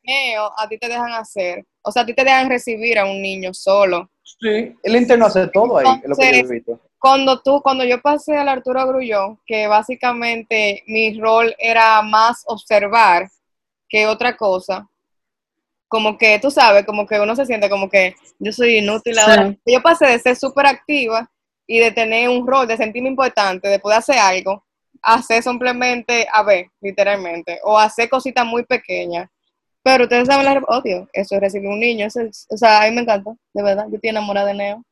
Neo, 0.02 0.52
a 0.56 0.68
ti 0.68 0.78
te 0.78 0.88
dejan 0.88 1.12
hacer, 1.12 1.64
o 1.82 1.90
sea, 1.90 2.02
a 2.02 2.06
ti 2.06 2.14
te 2.14 2.24
dejan 2.24 2.48
recibir 2.48 2.98
a 2.98 3.04
un 3.04 3.20
niño 3.20 3.52
solo. 3.54 4.10
Sí, 4.22 4.74
el 4.82 4.96
interno 4.96 5.26
hace 5.26 5.46
todo 5.48 5.78
ahí, 5.78 5.86
es 6.02 6.08
lo 6.08 6.16
que 6.16 6.22
yo 6.22 6.28
he 6.28 6.34
Entonces, 6.36 6.50
visto. 6.50 6.80
Cuando 6.98 7.40
tú, 7.42 7.60
cuando 7.62 7.84
yo 7.84 8.00
pasé 8.00 8.36
al 8.36 8.48
Arturo 8.48 8.86
Grullón, 8.86 9.38
que 9.46 9.66
básicamente 9.66 10.82
mi 10.86 11.20
rol 11.20 11.54
era 11.58 12.00
más 12.02 12.42
observar 12.46 13.28
que 13.88 14.06
otra 14.06 14.36
cosa, 14.36 14.88
como 15.86 16.18
que 16.18 16.38
tú 16.40 16.50
sabes, 16.50 16.84
como 16.84 17.06
que 17.06 17.20
uno 17.20 17.36
se 17.36 17.46
siente 17.46 17.68
como 17.68 17.88
que 17.88 18.16
yo 18.38 18.52
soy 18.52 18.78
inútil 18.78 19.18
ahora. 19.18 19.54
Yo 19.66 19.82
pasé 19.82 20.06
de 20.06 20.18
ser 20.18 20.34
súper 20.34 20.66
activa 20.66 21.30
y 21.66 21.78
de 21.78 21.92
tener 21.92 22.28
un 22.28 22.46
rol, 22.46 22.66
de 22.66 22.76
sentirme 22.76 23.10
importante, 23.10 23.68
de 23.68 23.78
poder 23.78 23.98
hacer 23.98 24.18
algo, 24.18 24.52
a 24.52 24.63
hacer 25.04 25.42
simplemente, 25.42 26.26
a 26.32 26.42
ver, 26.42 26.66
literalmente, 26.80 27.60
o 27.62 27.78
hacer 27.78 28.08
cositas 28.08 28.44
muy 28.46 28.64
pequeñas. 28.64 29.28
Pero 29.82 30.04
ustedes 30.04 30.26
saben 30.28 30.46
la 30.46 30.62
odio, 30.68 31.08
eso 31.12 31.34
es 31.34 31.40
recibir 31.42 31.68
un 31.68 31.78
niño, 31.78 32.06
eso 32.06 32.20
es- 32.22 32.46
o 32.50 32.56
sea, 32.56 32.82
a 32.82 32.88
mí 32.88 32.94
me 32.94 33.02
encanta, 33.02 33.32
de 33.52 33.62
verdad, 33.62 33.86
yo 33.90 33.96
estoy 33.96 34.10
enamorada 34.10 34.46
de 34.48 34.54
Neo. 34.54 34.82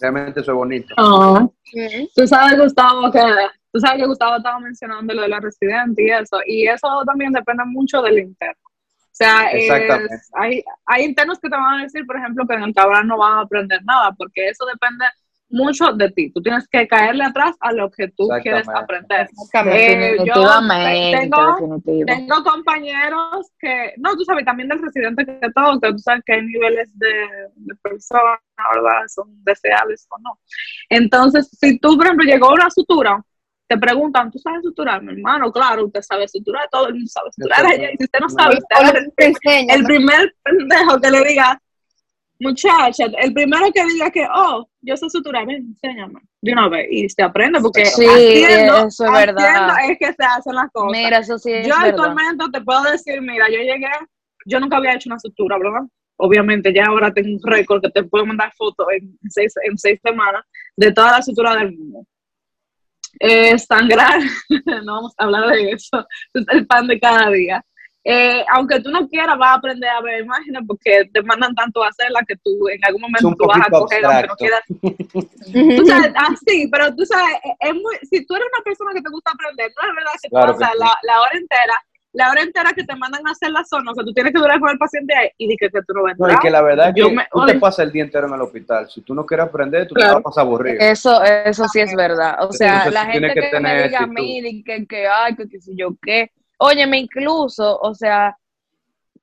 Realmente 0.00 0.40
eso 0.40 0.50
es 0.52 0.56
bonito. 0.56 0.94
Ujú. 0.98 2.10
Tú 2.14 2.26
sabes, 2.26 2.58
Gustavo, 2.58 3.10
que 3.10 3.20
tú 3.72 3.80
sabes 3.80 4.00
que 4.02 4.06
Gustavo 4.06 4.36
estaba 4.36 4.58
mencionando 4.58 5.14
lo 5.14 5.22
de 5.22 5.28
la 5.28 5.40
residente 5.40 6.02
y 6.02 6.10
eso, 6.10 6.38
y 6.46 6.66
eso 6.66 6.88
también 7.06 7.32
depende 7.32 7.64
mucho 7.66 8.02
del 8.02 8.18
interno. 8.18 8.54
O 8.66 9.18
sea, 9.18 9.50
es- 9.52 10.30
hay, 10.34 10.62
hay 10.84 11.04
internos 11.04 11.38
que 11.38 11.48
te 11.48 11.56
van 11.56 11.80
a 11.80 11.82
decir, 11.84 12.04
por 12.04 12.16
ejemplo, 12.18 12.44
que 12.46 12.54
en 12.54 12.64
el 12.64 12.74
Cabral 12.74 13.06
no 13.06 13.16
van 13.16 13.38
a 13.38 13.40
aprender 13.42 13.80
nada, 13.84 14.12
porque 14.12 14.48
eso 14.48 14.66
depende 14.66 15.04
mucho 15.48 15.92
de 15.92 16.10
ti. 16.10 16.30
Tú 16.32 16.42
tienes 16.42 16.66
que 16.68 16.86
caerle 16.88 17.24
atrás 17.24 17.56
a 17.60 17.72
lo 17.72 17.90
que 17.90 18.08
tú 18.08 18.28
quieres 18.42 18.68
aprender. 18.68 19.28
Eh, 19.66 20.16
yo 20.18 20.24
Definitivamente, 20.24 21.18
tengo-. 21.18 21.80
Tengo 22.06 22.44
compañeros 22.44 23.50
que, 23.58 23.94
no, 23.98 24.16
tú 24.16 24.24
sabes, 24.24 24.44
también 24.44 24.68
del 24.68 24.82
residente 24.82 25.24
que 25.24 25.50
todo, 25.54 25.80
que 25.80 25.92
tú 25.92 25.98
sabes 25.98 26.22
que 26.24 26.34
hay 26.34 26.42
niveles 26.42 26.90
de, 26.98 27.08
de 27.54 27.74
personas, 27.76 28.40
¿verdad? 28.74 29.02
Son 29.08 29.26
deseables 29.44 30.06
o 30.10 30.18
no. 30.18 30.38
Entonces, 30.88 31.48
si 31.58 31.78
tú, 31.78 31.96
por 31.96 32.06
ejemplo, 32.06 32.24
llegó 32.24 32.52
una 32.52 32.70
sutura, 32.70 33.22
te 33.68 33.76
preguntan, 33.78 34.30
¿tú 34.30 34.38
sabes 34.38 34.62
suturar, 34.62 35.02
mi 35.02 35.12
hermano? 35.12 35.50
Claro, 35.50 35.86
usted 35.86 36.02
sabe 36.02 36.28
suturar, 36.28 36.68
todo 36.70 36.88
el 36.88 36.94
mundo 36.94 37.10
sabe 37.10 37.30
suturar. 37.32 37.64
Si 37.98 38.04
usted 38.04 38.20
no 38.20 38.28
sabe, 38.28 38.58
usted 38.58 39.06
el 39.16 39.70
el 39.70 39.84
primer 39.84 40.34
pendejo 40.42 41.00
que 41.00 41.10
le 41.10 41.24
diga, 41.24 41.60
muchacha, 42.40 43.04
el 43.20 43.32
primero 43.32 43.66
que 43.72 43.84
diga 43.84 44.10
que, 44.10 44.26
oh, 44.34 44.68
yo 44.80 44.96
sé 44.96 45.08
suturar, 45.08 45.46
ven, 45.46 45.66
enséñame, 45.68 46.20
de 46.40 46.52
una 46.52 46.68
vez, 46.68 46.86
y 46.90 47.08
se 47.08 47.22
aprende, 47.22 47.60
porque 47.60 47.86
Sí, 47.86 48.06
haciendo, 48.06 48.86
eso 48.86 49.04
es 49.04 49.12
verdad. 49.12 49.44
haciendo 49.44 49.92
es 49.92 49.98
que 49.98 50.12
se 50.12 50.24
hacen 50.24 50.54
las 50.54 50.70
cosas. 50.72 50.92
Mira, 50.92 51.18
eso 51.18 51.38
sí 51.38 51.52
es 51.52 51.66
yo 51.66 51.74
actualmente 51.74 52.44
te 52.52 52.60
puedo 52.60 52.82
decir, 52.84 53.20
mira, 53.20 53.48
yo 53.48 53.58
llegué, 53.58 53.90
yo 54.46 54.60
nunca 54.60 54.76
había 54.76 54.94
hecho 54.94 55.08
una 55.08 55.18
sutura, 55.18 55.58
¿verdad? 55.58 55.82
Obviamente, 56.18 56.72
ya 56.72 56.86
ahora 56.86 57.12
tengo 57.12 57.28
un 57.30 57.40
récord 57.42 57.82
que 57.82 57.90
te 57.90 58.02
puedo 58.04 58.24
mandar 58.24 58.52
fotos 58.56 58.86
en 58.96 59.18
seis, 59.28 59.52
en 59.64 59.76
seis 59.76 60.00
semanas 60.02 60.44
de 60.76 60.92
toda 60.92 61.12
la 61.12 61.22
sutura 61.22 61.56
del 61.56 61.76
mundo. 61.76 62.06
Eh, 63.20 63.58
sangrar, 63.58 64.20
no 64.84 64.94
vamos 64.94 65.14
a 65.16 65.24
hablar 65.24 65.48
de 65.48 65.70
eso, 65.70 66.06
es 66.34 66.44
el 66.48 66.66
pan 66.66 66.86
de 66.86 67.00
cada 67.00 67.30
día. 67.30 67.64
Eh, 68.08 68.44
aunque 68.54 68.78
tú 68.80 68.90
no 68.90 69.08
quieras, 69.08 69.36
vas 69.36 69.50
a 69.50 69.54
aprender 69.54 69.90
a 69.90 70.00
ver 70.00 70.22
imágenes 70.22 70.62
porque 70.64 71.10
te 71.12 71.22
mandan 71.24 71.52
tanto 71.56 71.82
a 71.82 71.88
hacerla 71.88 72.20
que 72.26 72.36
tú 72.36 72.68
en 72.68 72.78
algún 72.84 73.00
momento 73.02 73.34
tú 73.36 73.46
vas 73.48 73.66
a 73.66 73.70
coger, 73.70 74.04
aunque 74.04 74.28
no 74.28 74.36
quieras. 74.36 74.60
Tú 75.76 75.86
sabes, 75.86 76.12
ah, 76.14 76.34
sí, 76.46 76.68
pero 76.70 76.94
tú 76.94 77.04
sabes, 77.04 77.34
es- 77.42 77.68
es 77.68 77.74
muy, 77.74 77.96
si 78.08 78.24
tú 78.24 78.36
eres 78.36 78.46
una 78.54 78.62
persona 78.64 78.92
que 78.94 79.02
te 79.02 79.10
gusta 79.10 79.32
aprender, 79.32 79.72
no 79.74 79.88
es 79.88 79.94
verdad 79.96 80.12
que 80.22 80.28
Claro 80.28 80.52
tú 80.52 80.58
que 80.58 80.64
pasas 80.64 80.76
sí. 80.76 80.84
la, 80.84 80.94
la 81.14 81.20
hora 81.20 81.30
entera, 81.34 81.74
la 82.12 82.30
hora 82.30 82.42
entera 82.42 82.72
que 82.74 82.84
te 82.84 82.94
mandan 82.96 83.26
a 83.26 83.30
hacer 83.32 83.50
la 83.50 83.64
zona, 83.64 83.90
o 83.90 83.94
sea, 83.94 84.04
tú 84.04 84.12
tienes 84.12 84.32
que 84.32 84.38
durar 84.38 84.60
con 84.60 84.70
el 84.70 84.78
paciente 84.78 85.12
ahí 85.14 85.28
y 85.38 85.48
di 85.48 85.56
que, 85.56 85.68
que 85.68 85.80
tú 85.82 85.92
no 85.94 86.02
vas 86.04 86.12
a 86.12 86.16
No, 86.18 86.32
y 86.32 86.38
que 86.38 86.50
la 86.50 86.62
verdad 86.62 86.88
es 86.90 86.94
Yo 86.94 87.08
que 87.08 87.14
me- 87.16 87.26
tú 87.32 87.44
te 87.44 87.54
pasas 87.58 87.86
el 87.86 87.92
día 87.92 88.04
entero 88.04 88.28
en 88.28 88.34
el 88.34 88.40
hospital. 88.42 88.88
Si 88.88 89.00
tú 89.00 89.14
no 89.14 89.26
quieres 89.26 89.46
aprender, 89.46 89.88
tú 89.88 89.94
te 89.96 90.00
vas 90.06 90.16
a 90.16 90.20
pasar 90.20 90.44
aburrido. 90.44 90.78
Eso, 90.80 91.22
eso 91.24 91.66
sí 91.68 91.80
es 91.80 91.94
verdad. 91.96 92.36
O 92.44 92.52
sea, 92.52 92.84
Entonces, 92.84 92.92
la 92.94 93.06
gente 93.06 93.34
que, 93.34 93.50
que 93.50 93.60
me 93.60 93.82
diga 93.82 93.98
a 93.98 94.02
actitud. 94.04 94.22
mí 94.22 94.40
de 94.42 94.62
que, 94.64 94.86
que 94.86 95.08
ay, 95.08 95.34
que 95.34 95.48
qué 95.48 95.60
sé 95.60 95.72
yo 95.76 95.88
qué. 96.00 96.30
Óyeme, 96.58 96.98
incluso, 96.98 97.78
o 97.78 97.94
sea, 97.94 98.36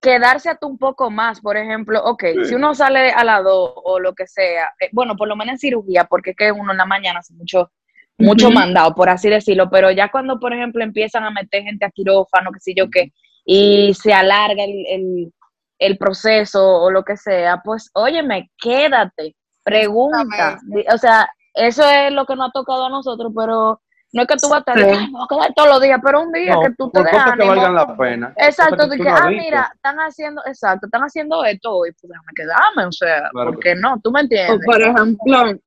quedarse 0.04 0.50
hasta 0.50 0.68
un 0.68 0.78
poco 0.78 1.10
más, 1.10 1.40
por 1.40 1.56
ejemplo, 1.56 2.04
ok, 2.04 2.24
si 2.46 2.54
uno 2.56 2.76
sale 2.76 3.12
a 3.12 3.24
las 3.24 3.44
2 3.44 3.74
o 3.76 4.00
lo 4.00 4.14
que 4.14 4.28
sea, 4.28 4.72
eh, 4.80 4.90
bueno, 4.92 5.16
por 5.16 5.28
lo 5.30 5.36
menos 5.36 5.54
en 5.54 5.60
cirugía, 5.60 6.04
porque 6.04 6.32
es 6.32 6.36
que 6.36 6.52
uno 6.52 6.72
en 6.72 6.78
la 6.78 6.86
mañana 6.86 7.20
hace 7.20 7.34
mucho, 7.34 7.72
mucho 8.18 8.52
mandado, 8.52 8.94
por 8.94 9.10
así 9.10 9.30
decirlo, 9.30 9.70
pero 9.70 9.92
ya 9.92 10.12
cuando, 10.12 10.40
por 10.40 10.54
ejemplo, 10.54 10.84
empiezan 10.84 11.24
a 11.24 11.32
meter 11.32 11.64
gente 11.64 11.86
a 11.86 11.90
quirófano, 11.90 12.52
qué 12.52 12.60
sé 12.60 12.74
yo 12.76 12.90
qué, 12.90 13.14
y 13.46 13.94
se 13.94 14.14
alarga 14.14 14.64
el, 14.66 14.86
el, 14.88 15.34
el 15.80 15.98
proceso 15.98 16.82
o 16.82 16.92
lo 16.92 17.04
que 17.04 17.16
sea, 17.16 17.62
pues, 17.64 17.90
óyeme, 17.94 18.52
quédate, 18.58 19.36
pregunta, 19.64 20.60
o 20.94 20.98
sea, 20.98 21.30
eso 21.54 21.88
es 21.90 22.12
lo 22.12 22.26
que 22.26 22.36
nos 22.36 22.50
ha 22.50 22.52
tocado 22.52 22.88
a 22.88 22.90
nosotros, 22.90 23.32
pero 23.36 23.82
no 24.14 24.22
es 24.22 24.28
que 24.28 24.36
tú 24.38 24.48
vas 24.50 24.58
a 24.66 24.72
estar, 24.72 24.78
Sí. 24.78 24.84
"Ay, 24.86 25.06
me 25.08 25.12
voy 25.12 25.24
a 25.24 25.28
quedar 25.28 25.54
todos 25.56 25.70
los 25.70 25.82
días, 25.82 26.00
pero 26.04 26.22
un 26.22 26.32
día 26.32 26.54
No, 26.54 26.62
que 26.62 26.70
tú 26.78 26.90
te 26.92 27.02
por 27.02 27.10
cosas 27.12 27.34
que 27.38 27.48
valgan 27.48 27.76
la 27.76 27.98
pena. 27.98 28.34
Exacto, 28.38 28.88
de 28.88 28.98
que, 28.98 29.04
no 29.04 29.16
ah, 29.16 29.30
mira, 29.30 29.72
están 29.74 29.98
haciendo, 29.98 30.42
exacto, 30.46 30.86
están 30.88 31.02
haciendo 31.02 31.44
esto 31.44 31.72
hoy, 31.76 31.92
pues 31.94 32.10
déjame 32.10 32.32
quedarme, 32.36 32.86
o 32.86 32.92
sea, 32.92 33.30
Claro 33.32 33.52
¿por 33.52 33.60
que 33.60 33.70
qué 33.74 33.76
no? 33.76 34.00
¿Tú 34.02 34.12
me 34.12 34.20
O 34.20 34.24
entiendes? 34.24 34.60
por 34.66 34.82
ejemplo, 34.82 35.60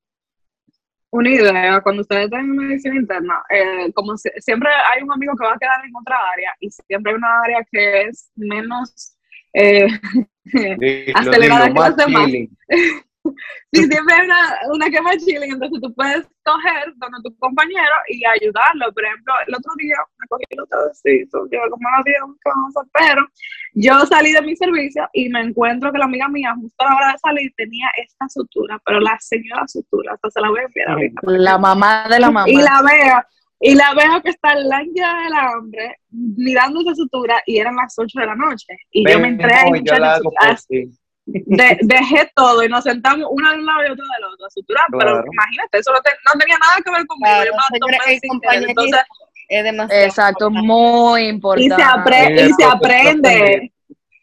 una 1.10 1.30
idea, 1.30 1.80
cuando 1.80 2.02
ustedes 2.02 2.24
están 2.24 2.40
en 2.40 2.56
medicina 2.56 2.94
interna, 2.96 3.42
eh, 3.48 3.90
como 3.94 4.16
si- 4.16 4.28
siempre 4.38 4.68
hay 4.92 5.02
un 5.02 5.12
amigo 5.12 5.34
que 5.38 5.46
va 5.46 5.54
a 5.54 5.58
quedar 5.58 5.84
en 5.84 5.96
otra 5.96 6.16
área 6.32 6.52
y 6.60 6.68
siempre 6.70 7.12
hay 7.12 7.16
una 7.16 7.40
área 7.42 7.66
que 7.70 8.02
es 8.02 8.30
menos 8.36 9.16
eh, 9.54 9.86
Dilo, 10.44 11.18
acelerada 11.18 11.66
dilo, 11.68 11.82
que 11.82 11.88
los 11.88 11.96
demás. 11.96 12.26
Sí, 13.72 13.82
siempre 13.84 14.14
hay 14.14 14.24
una, 14.24 14.58
una 14.72 14.90
que 14.90 15.00
más 15.02 15.16
chilling, 15.18 15.52
entonces 15.52 15.80
tú 15.82 15.92
puedes 15.94 16.26
coger 16.44 16.92
donde 16.96 17.18
tu 17.24 17.36
compañero 17.38 17.94
y 18.08 18.24
ayudarlo. 18.24 18.92
Por 18.92 19.04
ejemplo, 19.04 19.34
el 19.46 19.54
otro 19.54 19.72
día 19.76 19.96
me 20.18 20.26
cogí 20.28 20.44
el 20.50 20.60
otro 20.60 20.78
besito, 20.88 21.46
yo 21.50 21.58
como 21.70 21.90
no 21.90 21.96
había 21.98 22.20
cosas, 22.42 22.88
pero 22.92 23.26
yo 23.74 24.06
salí 24.06 24.32
de 24.32 24.42
mi 24.42 24.56
servicio 24.56 25.08
y 25.12 25.28
me 25.28 25.40
encuentro 25.42 25.92
que 25.92 25.98
la 25.98 26.06
amiga 26.06 26.28
mía, 26.28 26.54
justo 26.58 26.84
a 26.84 26.90
la 26.90 26.96
hora 26.96 27.12
de 27.12 27.18
salir, 27.18 27.52
tenía 27.56 27.86
esta 27.96 28.28
sutura, 28.28 28.80
pero 28.84 29.00
la 29.00 29.16
señora 29.20 29.66
sutura, 29.66 30.14
hasta 30.14 30.30
se 30.30 30.40
la 30.40 30.48
voy 30.48 30.60
a 30.60 30.64
enviar 30.64 30.88
ahorita. 30.90 31.20
La 31.24 31.58
mamá 31.58 32.06
de 32.08 32.20
la 32.20 32.30
mamá. 32.30 32.48
Y 32.48 32.56
la 32.56 32.82
veo, 32.82 33.22
y 33.60 33.74
la 33.74 33.94
veo 33.94 34.22
que 34.22 34.30
está 34.30 34.54
lánguida 34.54 35.14
del 35.24 35.32
hambre, 35.34 35.96
mirando 36.10 36.80
esa 36.80 36.94
sutura, 36.94 37.42
y 37.46 37.58
eran 37.58 37.76
las 37.76 37.94
8 37.98 38.20
de 38.20 38.26
la 38.26 38.34
noche. 38.36 38.66
Y 38.90 39.10
yo 39.10 39.18
me 39.18 39.28
entré 39.28 39.52
ahí, 39.52 39.70
no, 39.70 39.76
yo 39.84 39.98
la 39.98 40.14
hago 40.14 40.30
por 40.30 40.48
as- 40.48 40.66
ti. 40.66 40.90
De- 41.26 41.78
dejé 41.82 42.30
todo 42.34 42.62
y 42.62 42.68
nos 42.68 42.84
sentamos 42.84 43.26
una 43.30 43.52
de 43.52 43.58
un 43.58 43.66
lado 43.66 43.80
y 43.82 43.90
otra 43.90 44.04
del 44.16 44.24
otro 44.32 44.46
a 44.46 44.50
suturar, 44.50 44.84
pero 44.90 45.10
Claro. 45.12 45.24
imagínate, 45.32 45.78
eso 45.78 45.92
no, 45.92 46.00
te- 46.00 46.10
no 46.24 46.38
tenía 46.38 46.56
nada 46.58 46.76
que 46.84 46.90
ver 46.90 47.06
conmigo. 47.06 47.26
Claro, 47.26 47.50
yo 47.50 47.86
me 47.86 47.98
señora, 47.98 48.50
querer. 48.52 48.68
Entonces, 48.70 49.00
es 49.48 49.64
demasiado. 49.64 50.04
Exacto, 50.04 50.46
importante. 50.46 50.66
muy 50.68 51.22
y 51.22 51.28
importante. 51.28 51.74
se, 51.76 51.82
apre- 51.82 52.40
Y 52.40 52.50
y 52.50 52.52
se 52.52 52.64
aprende. 52.64 53.72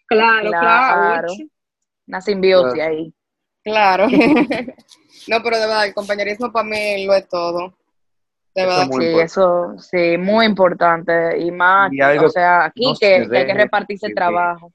Claro, 0.07 0.49
claro. 0.49 0.57
Claro. 1.01 1.27
Una 2.07 2.21
simbiosis 2.21 2.73
Claro. 2.73 2.91
ahí. 2.91 3.13
Claro. 3.63 4.07
no, 5.27 5.43
pero 5.43 5.55
de 5.57 5.61
verdad, 5.67 5.85
el 5.85 5.93
compañerismo 5.93 6.51
para 6.51 6.67
mí 6.67 7.05
lo 7.05 7.13
es 7.15 7.27
todo. 7.27 7.73
De 8.55 8.65
verdad. 8.65 8.77
Sí, 8.81 8.83
importante. 8.83 9.21
eso, 9.23 9.75
sí, 9.79 10.17
muy 10.17 10.45
importante. 10.45 11.39
Y 11.39 11.51
más, 11.51 11.91
Y 11.91 12.01
algo 12.01 12.27
o 12.27 12.29
sea, 12.29 12.65
aquí 12.65 12.85
no 12.85 12.93
que, 12.99 13.23
se 13.23 13.29
que 13.29 13.37
hay 13.37 13.45
que 13.47 13.53
repartirse 13.55 14.07
el 14.07 14.13
trabajo. 14.15 14.71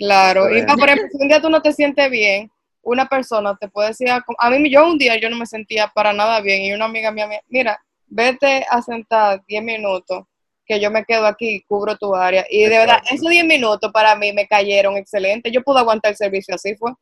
Claro, 0.00 0.48
y 0.56 0.62
por 0.62 0.88
ejemplo, 0.88 1.08
si 1.12 1.22
un 1.22 1.28
día 1.28 1.40
tú 1.40 1.50
no 1.50 1.60
te 1.62 1.72
sientes 1.72 2.10
bien, 2.10 2.50
una 2.82 3.06
persona 3.06 3.54
te 3.60 3.68
puede 3.68 3.88
decir, 3.88 4.08
a 4.10 4.24
a 4.38 4.50
mí 4.50 4.70
yo 4.70 4.86
un 4.86 4.96
día 4.98 5.16
yo 5.20 5.28
no 5.28 5.36
me 5.36 5.46
sentía 5.46 5.86
para 5.94 6.12
nada 6.12 6.40
bien 6.40 6.62
y 6.62 6.72
una 6.72 6.86
amiga 6.86 7.10
mía, 7.12 7.26
me- 7.26 7.42
mira, 7.48 7.78
vete 8.06 8.64
a 8.68 8.80
sentar 8.82 9.42
10 9.46 9.62
minutos, 9.62 10.24
que 10.64 10.80
yo 10.80 10.90
me 10.90 11.04
quedo 11.04 11.26
aquí 11.26 11.56
y 11.56 11.60
cubro 11.62 11.96
tu 11.96 12.14
área. 12.14 12.44
Y 12.48 12.62
de 12.62 12.78
verdad, 12.78 13.00
esos 13.10 13.28
10 13.28 13.44
minutos 13.44 13.90
para 13.92 14.14
mí 14.16 14.32
me 14.32 14.46
cayeron 14.46 14.96
excelente. 14.96 15.50
Yo 15.50 15.62
pude 15.62 15.80
aguantar 15.80 16.12
el 16.12 16.16
servicio, 16.16 16.54
así 16.54 16.74
fue. 16.76 16.92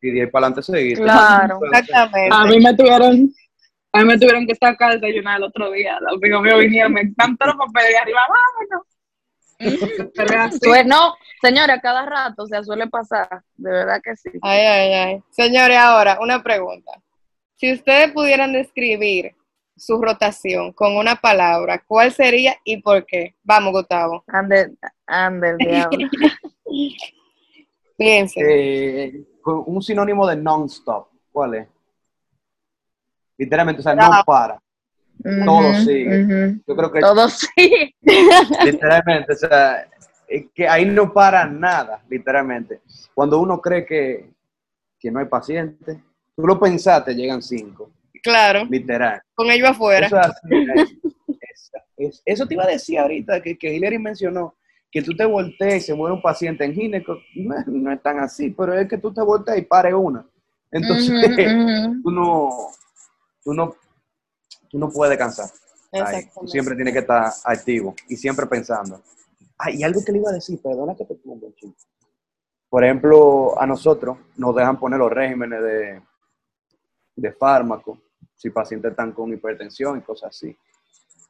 Y 0.00 0.10
de 0.12 0.20
ahí 0.22 0.26
para 0.28 0.46
adelante 0.46 0.72
seguir. 0.72 0.96
Claro. 0.98 1.58
Exactamente. 1.72 2.30
A 2.34 2.44
mí 2.46 2.60
me 2.60 2.74
tuvieron, 2.74 3.32
a 3.92 3.98
mí 3.98 4.04
me 4.04 4.18
tuvieron 4.18 4.46
que 4.46 4.54
sacar 4.54 4.92
el 4.92 5.00
desayunar 5.00 5.36
el 5.38 5.44
otro 5.44 5.70
día. 5.72 5.98
Los 6.00 6.14
amigos 6.14 6.42
míos 6.42 6.58
vinieron, 6.60 6.92
me 6.92 7.02
están 7.02 7.36
todos 7.36 7.54
los 7.56 7.66
papeles 7.66 7.90
de 7.90 7.98
arriba, 7.98 8.20
vámonos. 8.28 8.86
Pero 9.58 10.28
es 10.34 10.36
así. 10.36 10.58
Sue- 10.62 10.84
no, 10.84 11.14
señora, 11.42 11.80
cada 11.80 12.04
rato, 12.04 12.42
o 12.42 12.46
sea, 12.46 12.62
suele 12.62 12.86
pasar, 12.88 13.42
de 13.56 13.70
verdad 13.70 14.00
que 14.02 14.16
sí. 14.16 14.30
Ay, 14.42 14.60
ay, 14.60 14.92
ay. 14.92 15.22
Señores, 15.30 15.76
ahora, 15.78 16.18
una 16.20 16.42
pregunta. 16.42 16.92
Si 17.56 17.72
ustedes 17.72 18.12
pudieran 18.12 18.52
describir 18.52 19.34
su 19.76 20.00
rotación 20.00 20.72
con 20.72 20.96
una 20.96 21.16
palabra, 21.16 21.82
¿cuál 21.86 22.12
sería 22.12 22.56
y 22.64 22.78
por 22.82 23.04
qué? 23.06 23.34
Vamos, 23.42 23.72
Gustavo. 23.72 24.24
Ande, 24.26 24.72
ande, 25.06 25.50
el 25.50 25.56
diablo. 25.58 26.08
Piensen. 27.96 28.46
Eh, 28.48 29.24
un 29.44 29.80
sinónimo 29.82 30.26
de 30.26 30.36
non-stop. 30.36 31.08
¿Cuál 31.32 31.54
es? 31.54 31.68
Literalmente, 33.38 33.80
o 33.80 33.82
sea, 33.82 33.94
no 33.94 34.02
Ah. 34.04 34.22
para. 34.24 34.58
Todo 35.44 35.70
Ujú, 35.70 35.80
sigue. 35.80 36.58
Yo 36.66 36.76
creo 36.76 36.92
que 36.92 37.00
Todo 37.00 37.28
sí. 37.28 37.94
literalmente, 38.64 39.32
o 39.32 39.36
sea, 39.36 39.88
es 40.28 40.46
que 40.54 40.68
ahí 40.68 40.84
no 40.86 41.12
para 41.12 41.44
nada, 41.46 42.02
literalmente. 42.08 42.80
Cuando 43.14 43.40
uno 43.40 43.60
cree 43.60 43.84
que, 43.86 44.30
que 44.98 45.10
no 45.10 45.20
hay 45.20 45.26
paciente, 45.26 46.02
tú 46.34 46.46
lo 46.46 46.58
pensaste, 46.58 47.14
llegan 47.14 47.42
cinco, 47.42 47.90
Claro, 48.22 48.64
literal. 48.68 49.20
con 49.34 49.50
ellos 49.50 49.70
afuera. 49.70 50.06
Eso, 50.06 50.16
así, 50.18 51.00
te 52.48 52.54
iba 52.54 52.64
a 52.64 52.68
decir 52.68 52.98
ahorita, 52.98 53.40
que, 53.40 53.56
que 53.56 53.74
Hilary 53.74 53.98
mencionó, 53.98 54.54
que 54.90 55.02
tú 55.02 55.14
te 55.16 55.24
voltees 55.24 55.84
y 55.84 55.86
se 55.86 55.94
muere 55.94 56.14
un 56.14 56.22
paciente 56.22 56.64
en 56.64 56.74
gineco, 56.74 57.18
no, 57.36 57.58
es- 57.58 57.66
no 57.66 57.92
es 57.92 58.02
tan 58.02 58.18
así, 58.18 58.50
pero 58.50 58.74
es 58.74 58.88
que 58.88 58.98
tú 58.98 59.12
te 59.12 59.22
volteas 59.22 59.58
y 59.58 59.62
pare 59.62 59.94
una. 59.94 60.26
Entonces, 60.70 61.14
no, 61.20 61.20
tú 62.02 62.10
no, 62.10 62.50
tú 63.44 63.54
no 63.54 63.74
puedes 64.90 65.10
descansar. 65.10 65.50
Ahí. 65.92 66.28
Tú 66.38 66.46
siempre 66.46 66.74
tienes 66.74 66.92
que 66.92 67.00
estar 67.00 67.32
activo 67.44 67.94
y 68.08 68.16
siempre 68.16 68.46
pensando. 68.46 69.00
Ah, 69.58 69.70
y 69.70 69.82
algo 69.82 70.00
que 70.04 70.12
le 70.12 70.18
iba 70.18 70.30
a 70.30 70.34
decir, 70.34 70.60
perdona 70.60 70.94
que 70.94 71.04
te 71.04 71.14
pongo, 71.14 71.50
chico. 71.54 71.74
Por 72.68 72.84
ejemplo, 72.84 73.58
a 73.58 73.66
nosotros 73.66 74.18
nos 74.36 74.54
dejan 74.54 74.78
poner 74.78 74.98
los 74.98 75.10
regímenes 75.10 75.62
de, 75.62 76.02
de 77.14 77.32
fármaco, 77.32 77.98
si 78.34 78.50
pacientes 78.50 78.90
están 78.90 79.12
con 79.12 79.32
hipertensión 79.32 79.98
y 79.98 80.02
cosas 80.02 80.30
así. 80.30 80.54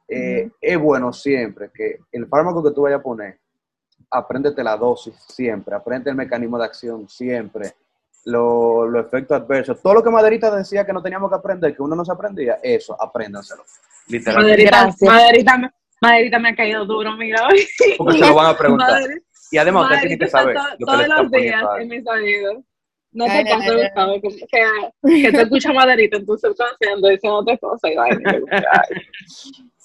Eh, 0.09 0.49
Es 0.59 0.79
bueno 0.79 1.13
siempre 1.13 1.69
que 1.73 1.99
el 2.11 2.27
fármaco 2.27 2.63
que 2.63 2.71
tú 2.71 2.81
vayas 2.81 2.99
a 2.99 3.03
poner, 3.03 3.39
apréndete 4.09 4.63
la 4.63 4.75
dosis 4.75 5.15
siempre, 5.27 5.75
aprende 5.75 6.09
el 6.09 6.15
mecanismo 6.15 6.57
de 6.57 6.65
acción 6.65 7.07
siempre. 7.07 7.73
Lo- 8.27 8.85
los 8.87 9.05
efectos 9.05 9.39
adversos, 9.41 9.81
todo 9.81 9.93
lo 9.93 10.03
que 10.03 10.09
Maderita 10.09 10.53
decía 10.55 10.85
que 10.85 10.91
no 10.93 11.01
teníamos 11.01 11.29
que 11.29 11.35
aprender, 11.37 11.73
que 11.75 11.81
uno 11.81 11.95
no 11.95 12.03
se 12.03 12.11
aprendía, 12.11 12.59
eso, 12.61 12.95
apréndanselo. 13.01 13.63
Literalmente. 14.07 14.65
Maderita. 14.65 15.11
Maderita, 15.11 15.57
me- 15.57 15.71
Maderita 16.01 16.39
me 16.39 16.49
ha 16.49 16.55
caído 16.55 16.85
duro, 16.85 17.13
mira 17.15 17.47
hoy. 17.47 17.65
Porque 17.97 18.19
se 18.19 18.27
lo 18.27 18.35
van 18.35 18.47
a 18.53 18.57
preguntar. 18.57 18.89
Madre- 18.91 19.21
Y 19.51 19.57
además 19.57 19.85
usted 19.85 19.99
tiene 20.01 20.17
que 20.19 20.27
saber 20.27 20.55
está 20.57 20.69
to- 20.69 20.71
lo 20.71 20.77
que 20.77 21.05
todos 21.05 21.07
los 21.23 21.31
días 21.31 21.63
en 21.79 21.87
mis 21.87 22.07
oídos. 22.07 22.57
No 23.13 23.23
Ay, 23.29 23.45
te 23.45 23.53
ay. 23.53 23.81
Gustavo, 23.83 24.13
que, 24.21 24.29
que, 24.29 25.21
que 25.23 25.31
te 25.31 25.41
escucha 25.43 25.71
Maderita 25.73 26.17
en 26.17 26.25
tu 26.25 26.37
subconsciente 26.37 27.09
diciendo 27.09 27.37
otra 27.37 27.57
cosa 27.57 27.87
y 27.89 27.95
ay. 27.97 28.17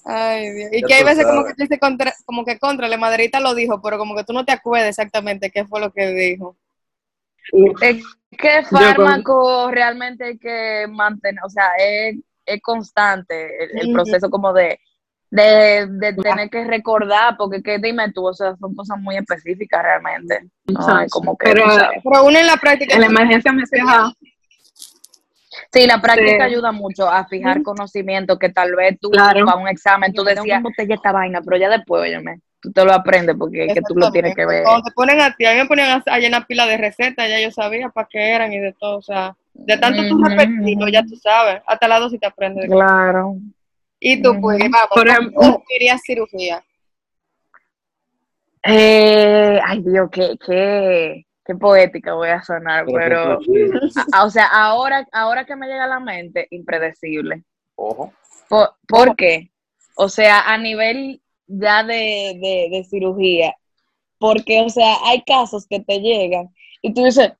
Ay, 0.04 0.50
Dios. 0.50 0.70
Y 0.72 0.80
Ya 0.80 0.86
que 0.88 0.94
hay 0.94 1.04
veces 1.04 1.24
como 1.24 1.44
que 1.44 1.50
tú 1.54 1.62
dices 1.62 1.78
contra, 1.78 2.12
como 2.26 2.44
que 2.44 2.58
contra, 2.58 2.88
la 2.88 2.96
maderita 2.98 3.38
lo 3.38 3.54
dijo, 3.54 3.80
pero 3.80 3.98
como 3.98 4.16
que 4.16 4.24
tú 4.24 4.32
no 4.32 4.44
te 4.44 4.50
acuerdas 4.52 4.88
exactamente 4.88 5.50
qué 5.50 5.64
fue 5.64 5.80
lo 5.80 5.92
que 5.92 6.08
dijo. 6.08 6.56
Es 7.80 8.02
que 8.38 8.62
con- 8.68 8.80
fármaco 8.80 9.70
realmente 9.70 10.24
hay 10.24 10.38
que 10.38 10.86
mantener, 10.88 11.42
o 11.44 11.50
sea, 11.50 11.70
es, 11.78 12.16
es 12.46 12.62
constante 12.62 13.80
el, 13.80 13.92
proceso 13.92 14.30
como 14.30 14.52
de, 14.52 14.80
de, 15.30 15.86
de 15.88 16.12
tener 16.14 16.48
que 16.50 16.64
recordar, 16.64 17.36
porque 17.36 17.62
que 17.62 17.78
dime 17.78 18.12
tú, 18.12 18.26
o 18.26 18.34
sea, 18.34 18.56
son 18.56 18.74
cosas 18.74 18.98
muy 18.98 19.16
específicas 19.16 19.82
realmente. 19.82 20.48
No, 20.66 21.00
es 21.00 21.10
como 21.10 21.36
que, 21.36 21.50
Pero. 21.52 21.64
Pero 22.02 22.24
uno 22.24 22.38
en 22.38 22.46
la 22.46 22.56
práctica, 22.56 22.94
en 22.94 23.00
la 23.02 23.06
emergencia 23.06 23.52
me 23.52 23.66
fija, 23.66 24.12
Sí, 25.72 25.86
la 25.86 26.00
práctica 26.00 26.46
Sí. 26.46 26.52
ayuda 26.52 26.70
mucho 26.72 27.08
a 27.08 27.26
fijar 27.26 27.62
conocimiento 27.62 28.38
que 28.38 28.50
tal 28.50 28.74
vez 28.74 28.98
tú 29.00 29.10
Claro. 29.10 29.44
para 29.46 29.58
un 29.58 29.68
examen 29.68 30.12
tú 30.12 30.22
decías, 30.22 30.62
¿cómo 30.62 30.74
te 30.76 30.92
esta 30.92 31.12
vaina? 31.12 31.40
Pero 31.42 31.56
ya 31.56 31.70
después, 31.70 32.02
óyeme, 32.02 32.40
tú 32.62 32.72
te 32.72 32.84
lo 32.84 32.92
aprendes 32.92 33.34
porque 33.38 33.66
es 33.66 33.74
que 33.74 33.82
tú 33.82 33.94
lo 33.96 34.10
tienes 34.12 34.34
que 34.34 34.46
ver. 34.46 34.62
Cuando 34.62 34.84
te 34.84 34.92
ponen 34.92 35.20
a 35.20 35.34
ti, 35.34 35.44
a 35.44 35.50
mí 35.52 35.58
me 35.58 35.66
ponían 35.66 35.90
a, 35.90 36.02
a 36.14 36.18
llenar 36.18 36.46
pila 36.46 36.64
de 36.66 36.76
recetas, 36.78 37.28
ya 37.28 37.40
yo 37.40 37.50
sabía 37.50 37.88
para 37.90 38.08
qué 38.10 38.30
eran 38.30 38.52
y 38.52 38.58
de 38.60 38.72
todo, 38.72 38.98
o 38.98 39.02
sea, 39.02 39.36
de 39.52 39.76
tanto 39.76 40.00
tú 40.08 40.14
Ujú, 40.14 40.24
repetirlo, 40.28 40.88
ya 40.88 41.02
tú 41.02 41.16
sabes, 41.16 41.60
hasta 41.66 41.88
la 41.88 41.98
dosis 41.98 42.20
te 42.20 42.26
aprendes. 42.26 42.70
Claro. 42.70 43.36
Y 43.98 44.22
tú, 44.22 44.40
pues, 44.40 44.58
vamos, 44.60 44.88
Por 44.94 45.06
¿cómo 45.06 45.18
ejemplo- 45.18 45.40
tú 45.58 45.64
querías 45.68 46.00
cirugía? 46.04 46.64
Eh, 48.64 49.58
ay, 49.64 49.82
Dios, 49.82 50.08
qué, 50.12 50.36
qué, 50.44 51.26
qué 51.44 51.54
poética 51.56 52.14
voy 52.14 52.28
a 52.28 52.42
sonar, 52.42 52.84
pero, 52.92 53.40
o 54.20 54.30
sea, 54.30 54.46
ahora, 54.46 55.06
ahora 55.12 55.44
que 55.44 55.56
me 55.56 55.66
llega 55.66 55.84
a 55.84 55.88
la 55.88 56.00
mente, 56.00 56.46
impredecible. 56.50 57.42
Ojo. 57.74 58.12
¿Por, 58.48 58.74
por 58.86 59.16
qué? 59.16 59.50
O 59.96 60.08
sea, 60.08 60.42
a 60.52 60.58
nivel 60.58 61.21
ya 61.60 61.82
de, 61.84 62.38
de, 62.40 62.68
de 62.70 62.84
cirugía, 62.88 63.54
porque, 64.18 64.62
o 64.62 64.68
sea, 64.68 64.96
hay 65.04 65.22
casos 65.22 65.66
que 65.68 65.80
te 65.80 65.98
llegan 66.00 66.48
y 66.80 66.92
tú 66.94 67.04
dices, 67.04 67.32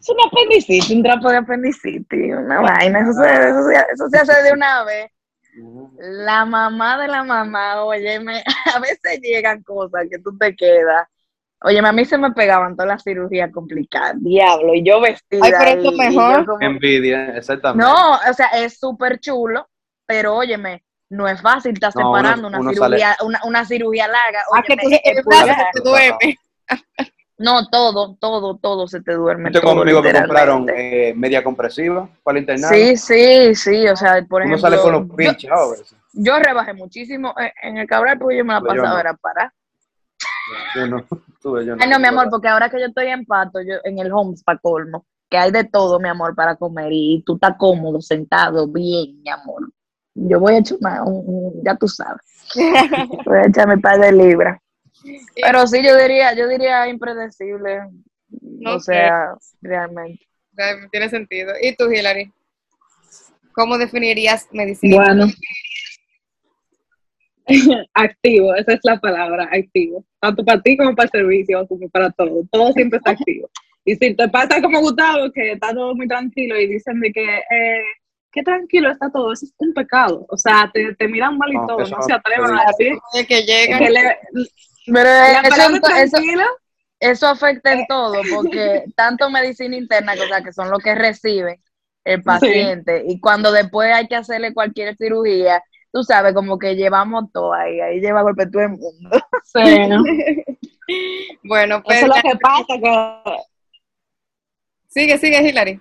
es 0.00 0.08
una 0.10 0.24
apendicitis, 0.26 0.90
un 0.90 1.02
trapo 1.02 1.30
de 1.30 1.38
apendicitis, 1.38 2.34
una 2.36 2.60
vaina, 2.60 3.00
eso 3.00 3.12
se, 3.14 3.48
eso 3.48 3.62
se- 3.68 3.92
eso 3.94 4.08
se 4.10 4.18
hace 4.18 4.42
de 4.42 4.52
una 4.52 4.84
vez. 4.84 5.10
La 5.98 6.44
mamá 6.44 6.98
de 7.00 7.08
la 7.08 7.22
mamá, 7.24 7.84
óyeme, 7.84 8.42
a 8.74 8.78
veces 8.80 9.20
llegan 9.22 9.62
cosas 9.62 10.06
que 10.10 10.18
tú 10.18 10.36
te 10.36 10.54
quedas. 10.56 11.06
Óyeme, 11.62 11.88
a 11.88 11.92
mí 11.92 12.04
se 12.04 12.18
me 12.18 12.32
pegaban 12.32 12.74
todas 12.76 12.88
las 12.88 13.02
cirugías 13.04 13.50
complicadas, 13.50 14.16
diablo, 14.20 14.74
y 14.74 14.82
yo 14.84 15.00
vestida. 15.00 15.40
Ay, 15.44 15.52
pero 15.58 15.70
esto 15.70 15.90
y- 15.92 15.94
y 15.94 15.98
mejor. 16.16 16.46
como- 16.46 16.60
Envidia, 16.60 17.36
exactamente. 17.36 17.86
no, 17.90 18.14
o 18.30 18.34
sea, 18.34 18.48
es 18.48 18.78
súper 18.78 19.18
chulo, 19.20 19.66
pero 20.04 20.34
óyeme, 20.36 20.84
no 21.14 21.26
es 21.28 21.40
fácil 21.40 21.72
estar 21.72 21.92
No, 21.94 22.10
uno- 22.10 22.16
separando 22.18 22.48
una 22.48 22.60
uno 22.60 22.70
cirugía, 22.72 23.16
una, 23.24 23.40
una 23.44 23.64
cirugía 23.64 24.08
larga. 24.08 24.42
Ah, 24.54 24.62
que 24.62 24.76
te 24.76 25.80
duerme. 25.82 26.38
No, 27.36 27.66
todo, 27.68 28.16
todo, 28.20 28.56
todo 28.58 28.86
se 28.86 29.00
te 29.00 29.12
duerme. 29.12 29.50
Yo 29.52 29.60
que 29.60 30.12
compraron 30.12 30.66
eh, 30.72 31.12
media 31.16 31.42
compresiva 31.42 32.08
para 32.22 32.38
el 32.38 32.42
internado. 32.42 32.72
Sí, 32.72 32.96
sí, 32.96 33.54
sí, 33.56 33.88
o 33.88 33.96
sea, 33.96 34.24
por 34.28 34.42
Uno 34.42 34.54
ejemplo, 34.54 34.70
sale 34.70 34.80
con 34.80 34.92
los 34.92 35.08
yo- 35.08 35.16
pinches 35.16 35.50
yo, 36.12 36.38
rebajé 36.38 36.74
muchísimo 36.74 37.34
en, 37.36 37.50
en 37.70 37.78
el 37.78 37.88
Cabral 37.88 38.18
porque 38.20 38.36
yo 38.38 38.44
me 38.44 38.54
la 38.54 38.60
pasaba 38.60 38.90
no. 38.90 38.98
era 39.00 39.14
para. 39.14 39.52
Yo 40.76 40.86
no, 40.86 41.04
tú, 41.42 41.60
yo 41.60 41.74
Ay, 41.80 41.88
no, 41.88 41.98
mi 41.98 42.06
amor, 42.06 42.28
porque 42.30 42.46
ahora 42.48 42.70
que 42.70 42.78
yo 42.78 42.86
estoy 42.86 43.08
en 43.08 43.24
Pato, 43.24 43.60
yo 43.60 43.76
en 43.82 43.98
el 43.98 44.12
Homes 44.12 44.44
para 44.44 44.58
colmo, 44.60 45.04
que 45.28 45.36
hay 45.36 45.50
de 45.50 45.64
todo, 45.64 45.98
mi 45.98 46.08
amor, 46.08 46.36
para 46.36 46.54
comer 46.54 46.90
y 46.92 47.22
tú 47.26 47.34
estás 47.34 47.56
cómodo, 47.58 48.00
sentado, 48.00 48.68
bien, 48.68 49.20
mi 49.22 49.28
amor. 49.30 49.70
Yo 50.14 50.38
voy 50.40 50.54
a 50.54 50.58
echar 50.58 50.78
una, 50.80 51.02
un- 51.02 51.24
un- 51.26 51.64
ya 51.64 51.76
tú 51.76 51.88
sabes, 51.88 52.20
voy 53.26 53.38
a 53.38 53.46
echar 53.46 53.68
mi 53.68 53.80
par 53.80 53.98
de 54.00 54.12
libras. 54.12 54.60
Pero 55.34 55.66
sí, 55.66 55.82
yo 55.84 55.96
diría, 55.98 56.34
yo 56.34 56.48
diría 56.48 56.88
impredecible, 56.88 57.80
o 58.66 58.78
sea, 58.80 59.34
realmente. 59.60 60.24
Tiene 60.90 61.08
sentido. 61.08 61.52
¿Y 61.60 61.74
tú, 61.74 61.90
Hilary? 61.90 62.32
¿Cómo 63.52 63.76
definirías 63.76 64.48
medicina? 64.52 64.96
bueno. 64.96 65.26
activo, 67.94 68.54
esa 68.54 68.72
es 68.72 68.80
la 68.84 68.98
palabra, 68.98 69.48
activo. 69.52 70.04
Tanto 70.20 70.44
para 70.44 70.62
ti 70.62 70.76
como 70.76 70.94
para 70.94 71.06
el 71.06 71.10
servicio, 71.10 71.66
como 71.66 71.88
para 71.90 72.10
todo. 72.10 72.42
Todo 72.50 72.72
siempre 72.72 72.98
está 72.98 73.10
activo. 73.12 73.50
Y 73.84 73.96
si 73.96 74.14
te 74.14 74.28
pasa 74.28 74.62
como 74.62 74.80
Gustavo, 74.80 75.30
que 75.32 75.52
está 75.52 75.74
todo 75.74 75.94
muy 75.94 76.08
tranquilo 76.08 76.58
y 76.58 76.66
dicen 76.68 77.00
de 77.00 77.12
que, 77.12 77.22
eh, 77.22 77.82
qué 78.34 78.42
tranquilo 78.42 78.90
está 78.90 79.10
todo, 79.10 79.32
eso 79.32 79.46
es 79.46 79.54
un 79.58 79.72
pecado. 79.72 80.26
O 80.28 80.36
sea, 80.36 80.68
te, 80.74 80.94
te 80.96 81.08
miran 81.08 81.38
mal 81.38 81.50
y 81.52 81.56
No, 81.56 81.66
todo, 81.66 81.80
eso 81.82 81.96
no 81.96 82.02
se 82.02 82.12
atrevan 82.12 82.58
a 82.58 82.64
decir 82.66 82.98
que 83.26 83.42
llegan. 83.42 83.78
que 83.78 83.90
le- 83.90 84.18
Pero 84.86 85.08
eso, 85.08 85.72
eso, 85.96 86.18
eso 86.98 87.26
afecta 87.28 87.72
en 87.72 87.86
todo, 87.86 88.20
porque 88.28 88.84
tanto 88.96 89.30
medicina 89.30 89.76
interna, 89.76 90.14
o 90.14 90.26
sea, 90.28 90.42
que 90.42 90.52
son 90.52 90.68
lo 90.70 90.78
que 90.78 90.94
recibe 90.94 91.60
el 92.04 92.22
paciente, 92.22 93.04
y 93.06 93.18
cuando 93.18 93.50
después 93.50 93.90
hay 93.94 94.06
que 94.08 94.16
hacerle 94.16 94.52
cualquier 94.52 94.94
cirugía, 94.96 95.62
tú 95.90 96.02
sabes, 96.02 96.34
como 96.34 96.58
que 96.58 96.74
llevamos 96.76 97.32
todo 97.32 97.54
ahí, 97.54 97.80
ahí 97.80 98.00
lleva 98.00 98.20
golpe 98.22 98.46
todo 98.46 98.62
el 98.62 98.70
mundo. 98.70 99.10
Bueno, 101.42 101.82
pues 101.82 102.02
eso 102.02 102.12
es 102.12 102.22
lo 102.24 102.30
que 102.30 102.36
pasa, 102.36 102.74
que 102.82 103.38
sigue, 104.88 105.16
sigue, 105.18 105.48
Hilary. 105.48 105.80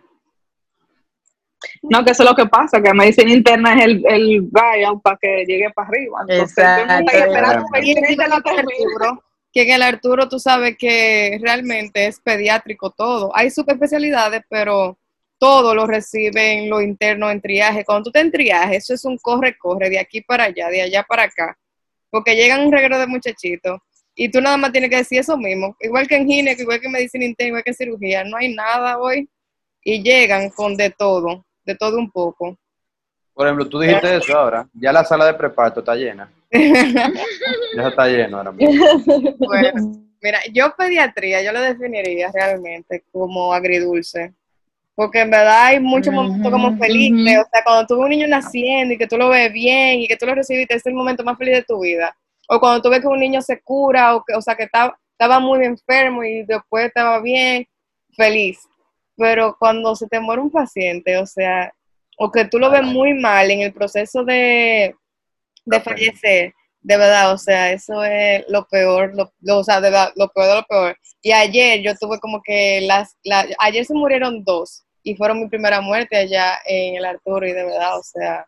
No, 1.82 2.04
que 2.04 2.12
eso 2.12 2.24
es 2.24 2.30
lo 2.30 2.36
que 2.36 2.46
pasa, 2.46 2.82
que 2.82 2.94
medicina 2.94 3.32
interna 3.32 3.74
es 3.74 3.86
el, 3.86 4.04
el 4.08 4.42
buyout 4.42 5.02
para 5.02 5.18
que 5.18 5.46
llegue 5.46 5.70
para 5.72 5.88
arriba. 5.88 6.20
Entonces, 6.22 6.58
Exacto. 6.58 7.06
esperando. 7.12 7.66
Arturo, 8.46 9.24
que 9.52 9.62
en 9.62 9.72
el 9.72 9.82
Arturo 9.82 10.30
tú 10.30 10.40
sabes 10.40 10.76
que 10.78 11.40
realmente 11.42 12.08
es 12.08 12.20
pediátrico 12.20 12.92
todo. 12.92 13.32
Hay 13.36 13.52
subespecialidades, 13.52 14.42
pero 14.50 14.98
todo 15.38 15.76
lo 15.76 15.86
reciben 15.86 16.70
lo 16.70 16.82
interno 16.82 17.30
en 17.30 17.42
triaje. 17.42 17.84
Cuando 17.84 18.06
tú 18.06 18.12
te 18.12 18.22
en 18.22 18.32
triaje, 18.32 18.78
eso 18.78 18.94
es 18.94 19.04
un 19.06 19.18
corre-corre 19.18 19.90
de 19.90 20.00
aquí 20.00 20.22
para 20.22 20.46
allá, 20.46 20.70
de 20.70 20.82
allá 20.82 21.04
para 21.04 21.24
acá. 21.24 21.58
Porque 22.10 22.36
llegan 22.36 22.66
un 22.66 22.72
reguero 22.72 22.98
de 22.98 23.08
muchachitos 23.08 23.80
y 24.16 24.30
tú 24.30 24.42
nada 24.42 24.58
más 24.58 24.72
tienes 24.72 24.90
que 24.90 24.98
decir 24.98 25.20
eso 25.20 25.38
mismo. 25.38 25.76
Igual 25.80 26.08
que 26.08 26.16
en 26.16 26.28
gineco, 26.28 26.62
igual 26.62 26.80
que 26.80 26.88
en 26.88 26.94
medicina 26.94 27.26
interna, 27.26 27.48
igual 27.50 27.64
que 27.64 27.72
en 27.72 27.76
cirugía. 27.76 28.24
No 28.24 28.38
hay 28.38 28.54
nada 28.54 28.98
hoy. 28.98 29.30
Y 29.84 30.02
llegan 30.02 30.50
con 30.50 30.78
de 30.78 30.92
todo, 30.92 31.46
de 31.66 31.76
todo 31.76 31.98
un 31.98 32.12
poco. 32.12 32.58
Por 33.34 33.48
ejemplo, 33.48 33.68
tú 33.68 33.80
dijiste 33.80 34.16
eso 34.16 34.38
ahora. 34.38 34.68
Ya 34.74 34.92
la 34.92 35.04
sala 35.04 35.26
de 35.26 35.34
preparto 35.34 35.80
está 35.80 35.96
llena. 35.96 36.30
Ya 37.76 37.88
está 37.88 38.08
lleno 38.08 38.38
ahora 38.38 38.52
mismo. 38.52 38.86
Bueno, 39.40 40.06
mira, 40.22 40.40
yo 40.52 40.76
pediatría, 40.78 41.42
yo 41.42 41.52
lo 41.52 41.60
definiría 41.60 42.32
realmente 42.32 43.04
como 43.12 43.52
agridulce. 43.52 44.34
Porque 44.94 45.22
en 45.22 45.32
verdad 45.32 45.66
hay 45.66 45.80
muchos 45.80 46.14
momentos 46.14 46.52
como 46.52 46.78
felices. 46.78 47.40
O 47.40 47.50
sea, 47.52 47.64
cuando 47.64 47.88
tú 47.88 47.96
ves 47.96 48.04
un 48.04 48.10
niño 48.12 48.28
naciendo 48.28 48.94
y 48.94 48.98
que 49.00 49.08
tú 49.08 49.18
lo 49.18 49.30
ves 49.30 49.52
bien 49.52 50.02
y 50.02 50.08
que 50.08 50.16
tú 50.16 50.28
lo 50.28 50.36
recibiste, 50.36 50.76
es 50.76 50.86
el 50.86 50.94
momento 50.94 51.24
más 51.24 51.36
feliz 51.38 51.56
de 51.56 51.64
tu 51.64 51.80
vida. 51.82 52.16
O 52.48 52.60
cuando 52.60 52.82
tú 52.82 52.90
ves 52.92 53.02
que 53.02 53.08
un 53.08 53.20
niño 53.20 53.42
se 53.42 53.60
cura, 53.62 54.16
o, 54.16 54.24
que, 54.24 54.36
o 54.36 54.42
sea, 54.42 54.56
que 54.56 54.64
estaba, 54.64 54.96
estaba 55.12 55.40
muy 55.40 55.66
enfermo 55.66 56.24
y 56.24 56.44
después 56.44 56.86
estaba 56.86 57.20
bien, 57.20 57.66
feliz. 58.16 58.60
Pero 59.18 59.56
cuando 59.60 59.96
se 59.96 60.08
te 60.08 60.20
muere 60.20 60.42
un 60.42 60.52
paciente, 60.52 61.18
o 61.18 61.26
sea, 61.26 61.74
o 62.18 62.32
que 62.32 62.46
tú 62.46 62.60
lo 62.60 62.70
ves 62.72 62.84
muy 62.84 63.14
mal 63.14 63.52
en 63.52 63.62
el 63.62 63.74
proceso 63.74 64.24
de, 64.24 64.96
de 65.66 65.82
fallecer, 65.82 66.54
de 66.82 66.98
verdad, 66.98 67.34
o 67.34 67.38
sea, 67.38 67.72
eso 67.72 68.04
es 68.04 68.46
lo 68.50 68.68
peor, 68.68 69.14
lo, 69.16 69.32
lo- 69.42 69.60
o 69.60 69.64
sea, 69.64 69.82
de 69.82 69.90
verdad, 69.90 70.12
lo 70.16 70.30
peor 70.30 70.48
de 70.50 70.56
lo 70.56 70.64
peor. 70.66 70.98
Y 71.22 71.32
ayer 71.32 71.82
yo 71.82 71.96
tuve 71.98 72.20
como 72.20 72.42
que 72.44 72.82
las, 72.82 73.16
la- 73.24 73.48
ayer 73.60 73.86
se 73.86 73.94
murieron 73.94 74.44
dos 74.44 74.84
y 75.04 75.16
fueron 75.16 75.40
mi 75.42 75.50
primera 75.50 75.82
muerte 75.82 76.18
allá 76.18 76.60
en 76.66 76.96
el 76.96 77.06
Arturo 77.06 77.48
y 77.48 77.54
de 77.54 77.64
verdad, 77.66 77.98
o 78.00 78.04
sea, 78.04 78.46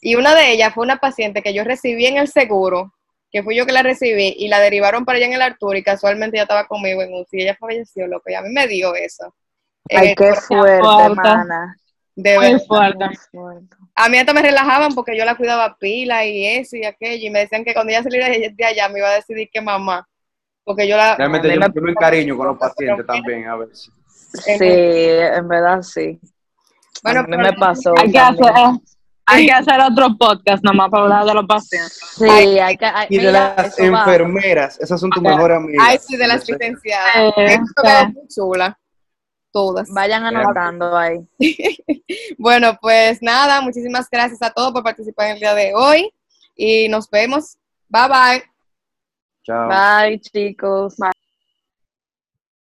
y 0.00 0.14
una 0.16 0.34
de 0.34 0.52
ellas 0.52 0.74
fue 0.74 0.84
una 0.84 0.98
paciente 0.98 1.42
que 1.42 1.54
yo 1.54 1.64
recibí 1.64 2.06
en 2.06 2.16
el 2.18 2.28
seguro, 2.28 2.92
que 3.30 3.42
fui 3.42 3.56
yo 3.56 3.66
que 3.66 3.72
la 3.72 3.82
recibí 3.82 4.34
y 4.38 4.48
la 4.48 4.60
derivaron 4.60 5.04
para 5.04 5.18
allá 5.18 5.26
en 5.26 5.34
el 5.34 5.42
Arturo 5.42 5.76
y 5.78 5.82
casualmente 5.82 6.36
ella 6.36 6.44
estaba 6.44 6.66
conmigo 6.66 7.02
en 7.02 7.14
UCI, 7.14 7.42
ella 7.42 7.56
falleció, 7.58 8.06
lo 8.06 8.20
que 8.20 8.34
a 8.36 8.42
mí 8.42 8.50
me 8.52 8.66
dio 8.68 8.94
eso. 8.94 9.34
Ay, 9.96 10.08
el 10.08 10.14
qué 10.16 10.34
fuerte, 10.34 10.80
fuerte. 10.82 11.14
mana. 11.14 11.76
de 12.16 12.36
Muy 12.36 12.46
verdad. 12.52 12.66
fuerte. 12.66 13.04
Muy 13.06 13.16
fuerte. 13.32 13.76
A 13.94 14.08
mí 14.08 14.18
hasta 14.18 14.32
me 14.32 14.42
relajaban 14.42 14.94
porque 14.94 15.16
yo 15.16 15.24
la 15.24 15.34
cuidaba 15.36 15.76
pila 15.78 16.24
y 16.24 16.46
eso 16.46 16.76
y 16.76 16.84
aquello. 16.84 17.26
Y 17.26 17.30
me 17.30 17.40
decían 17.40 17.64
que 17.64 17.72
cuando 17.74 17.90
ella 17.92 18.02
saliera 18.02 18.28
de 18.28 18.52
de 18.56 18.64
allá 18.64 18.88
me 18.88 18.98
iba 18.98 19.08
a 19.08 19.14
decidir 19.14 19.48
que 19.52 19.60
mamá. 19.60 20.06
Porque 20.64 20.86
yo 20.86 20.96
la. 20.96 21.16
Realmente 21.16 21.48
yo, 21.52 21.60
me- 21.60 21.66
yo 21.74 21.82
me 21.82 21.90
encariño 21.92 22.36
con 22.36 22.46
los 22.48 22.58
pacientes 22.58 23.06
también 23.06 23.46
a 23.48 23.56
veces. 23.56 23.90
Sí, 24.32 24.54
en 24.60 25.48
verdad 25.48 25.82
sí. 25.82 26.20
Bueno, 27.02 27.20
a 27.20 27.22
mí 27.24 27.28
pero- 27.30 27.42
me 27.42 27.52
pasó. 27.54 27.94
Hay 27.98 28.10
que, 28.12 28.18
hacer, 28.18 28.52
hay 29.26 29.46
que 29.46 29.52
hacer 29.52 29.80
otro 29.80 30.16
podcast 30.18 30.62
nomás 30.62 30.88
para 30.90 31.02
hablar 31.04 31.24
de 31.24 31.34
los 31.34 31.46
pacientes. 31.46 31.98
Sí, 32.16 32.24
hay 32.28 32.76
que. 32.76 32.84
hay- 32.86 33.06
Y 33.10 33.16
de 33.18 33.26
mira, 33.26 33.54
las 33.56 33.78
enfermeras, 33.78 34.78
esas 34.80 35.00
son 35.00 35.10
tus 35.10 35.22
mejores 35.22 35.56
amigas. 35.56 35.84
Ay, 35.88 35.98
sí, 35.98 36.16
de 36.16 36.26
las 36.28 36.48
licenciadas. 36.48 37.16
Eh, 37.16 37.32
Esto 37.46 37.82
muy 38.14 38.28
chula. 38.28 38.78
Todas. 39.52 39.88
Vayan 39.90 40.24
anotando 40.24 40.96
ahí. 40.96 41.18
Bueno, 42.38 42.76
pues 42.80 43.22
nada, 43.22 43.60
muchísimas 43.60 44.08
gracias 44.10 44.42
a 44.42 44.50
todos 44.50 44.72
por 44.72 44.82
participar 44.82 45.26
en 45.26 45.32
el 45.34 45.40
día 45.40 45.54
de 45.54 45.74
hoy 45.74 46.12
y 46.56 46.88
nos 46.88 47.08
vemos. 47.08 47.56
Bye 47.88 48.08
bye. 48.08 48.44
Chao. 49.44 49.68
Bye, 49.68 50.20
chicos. 50.20 50.96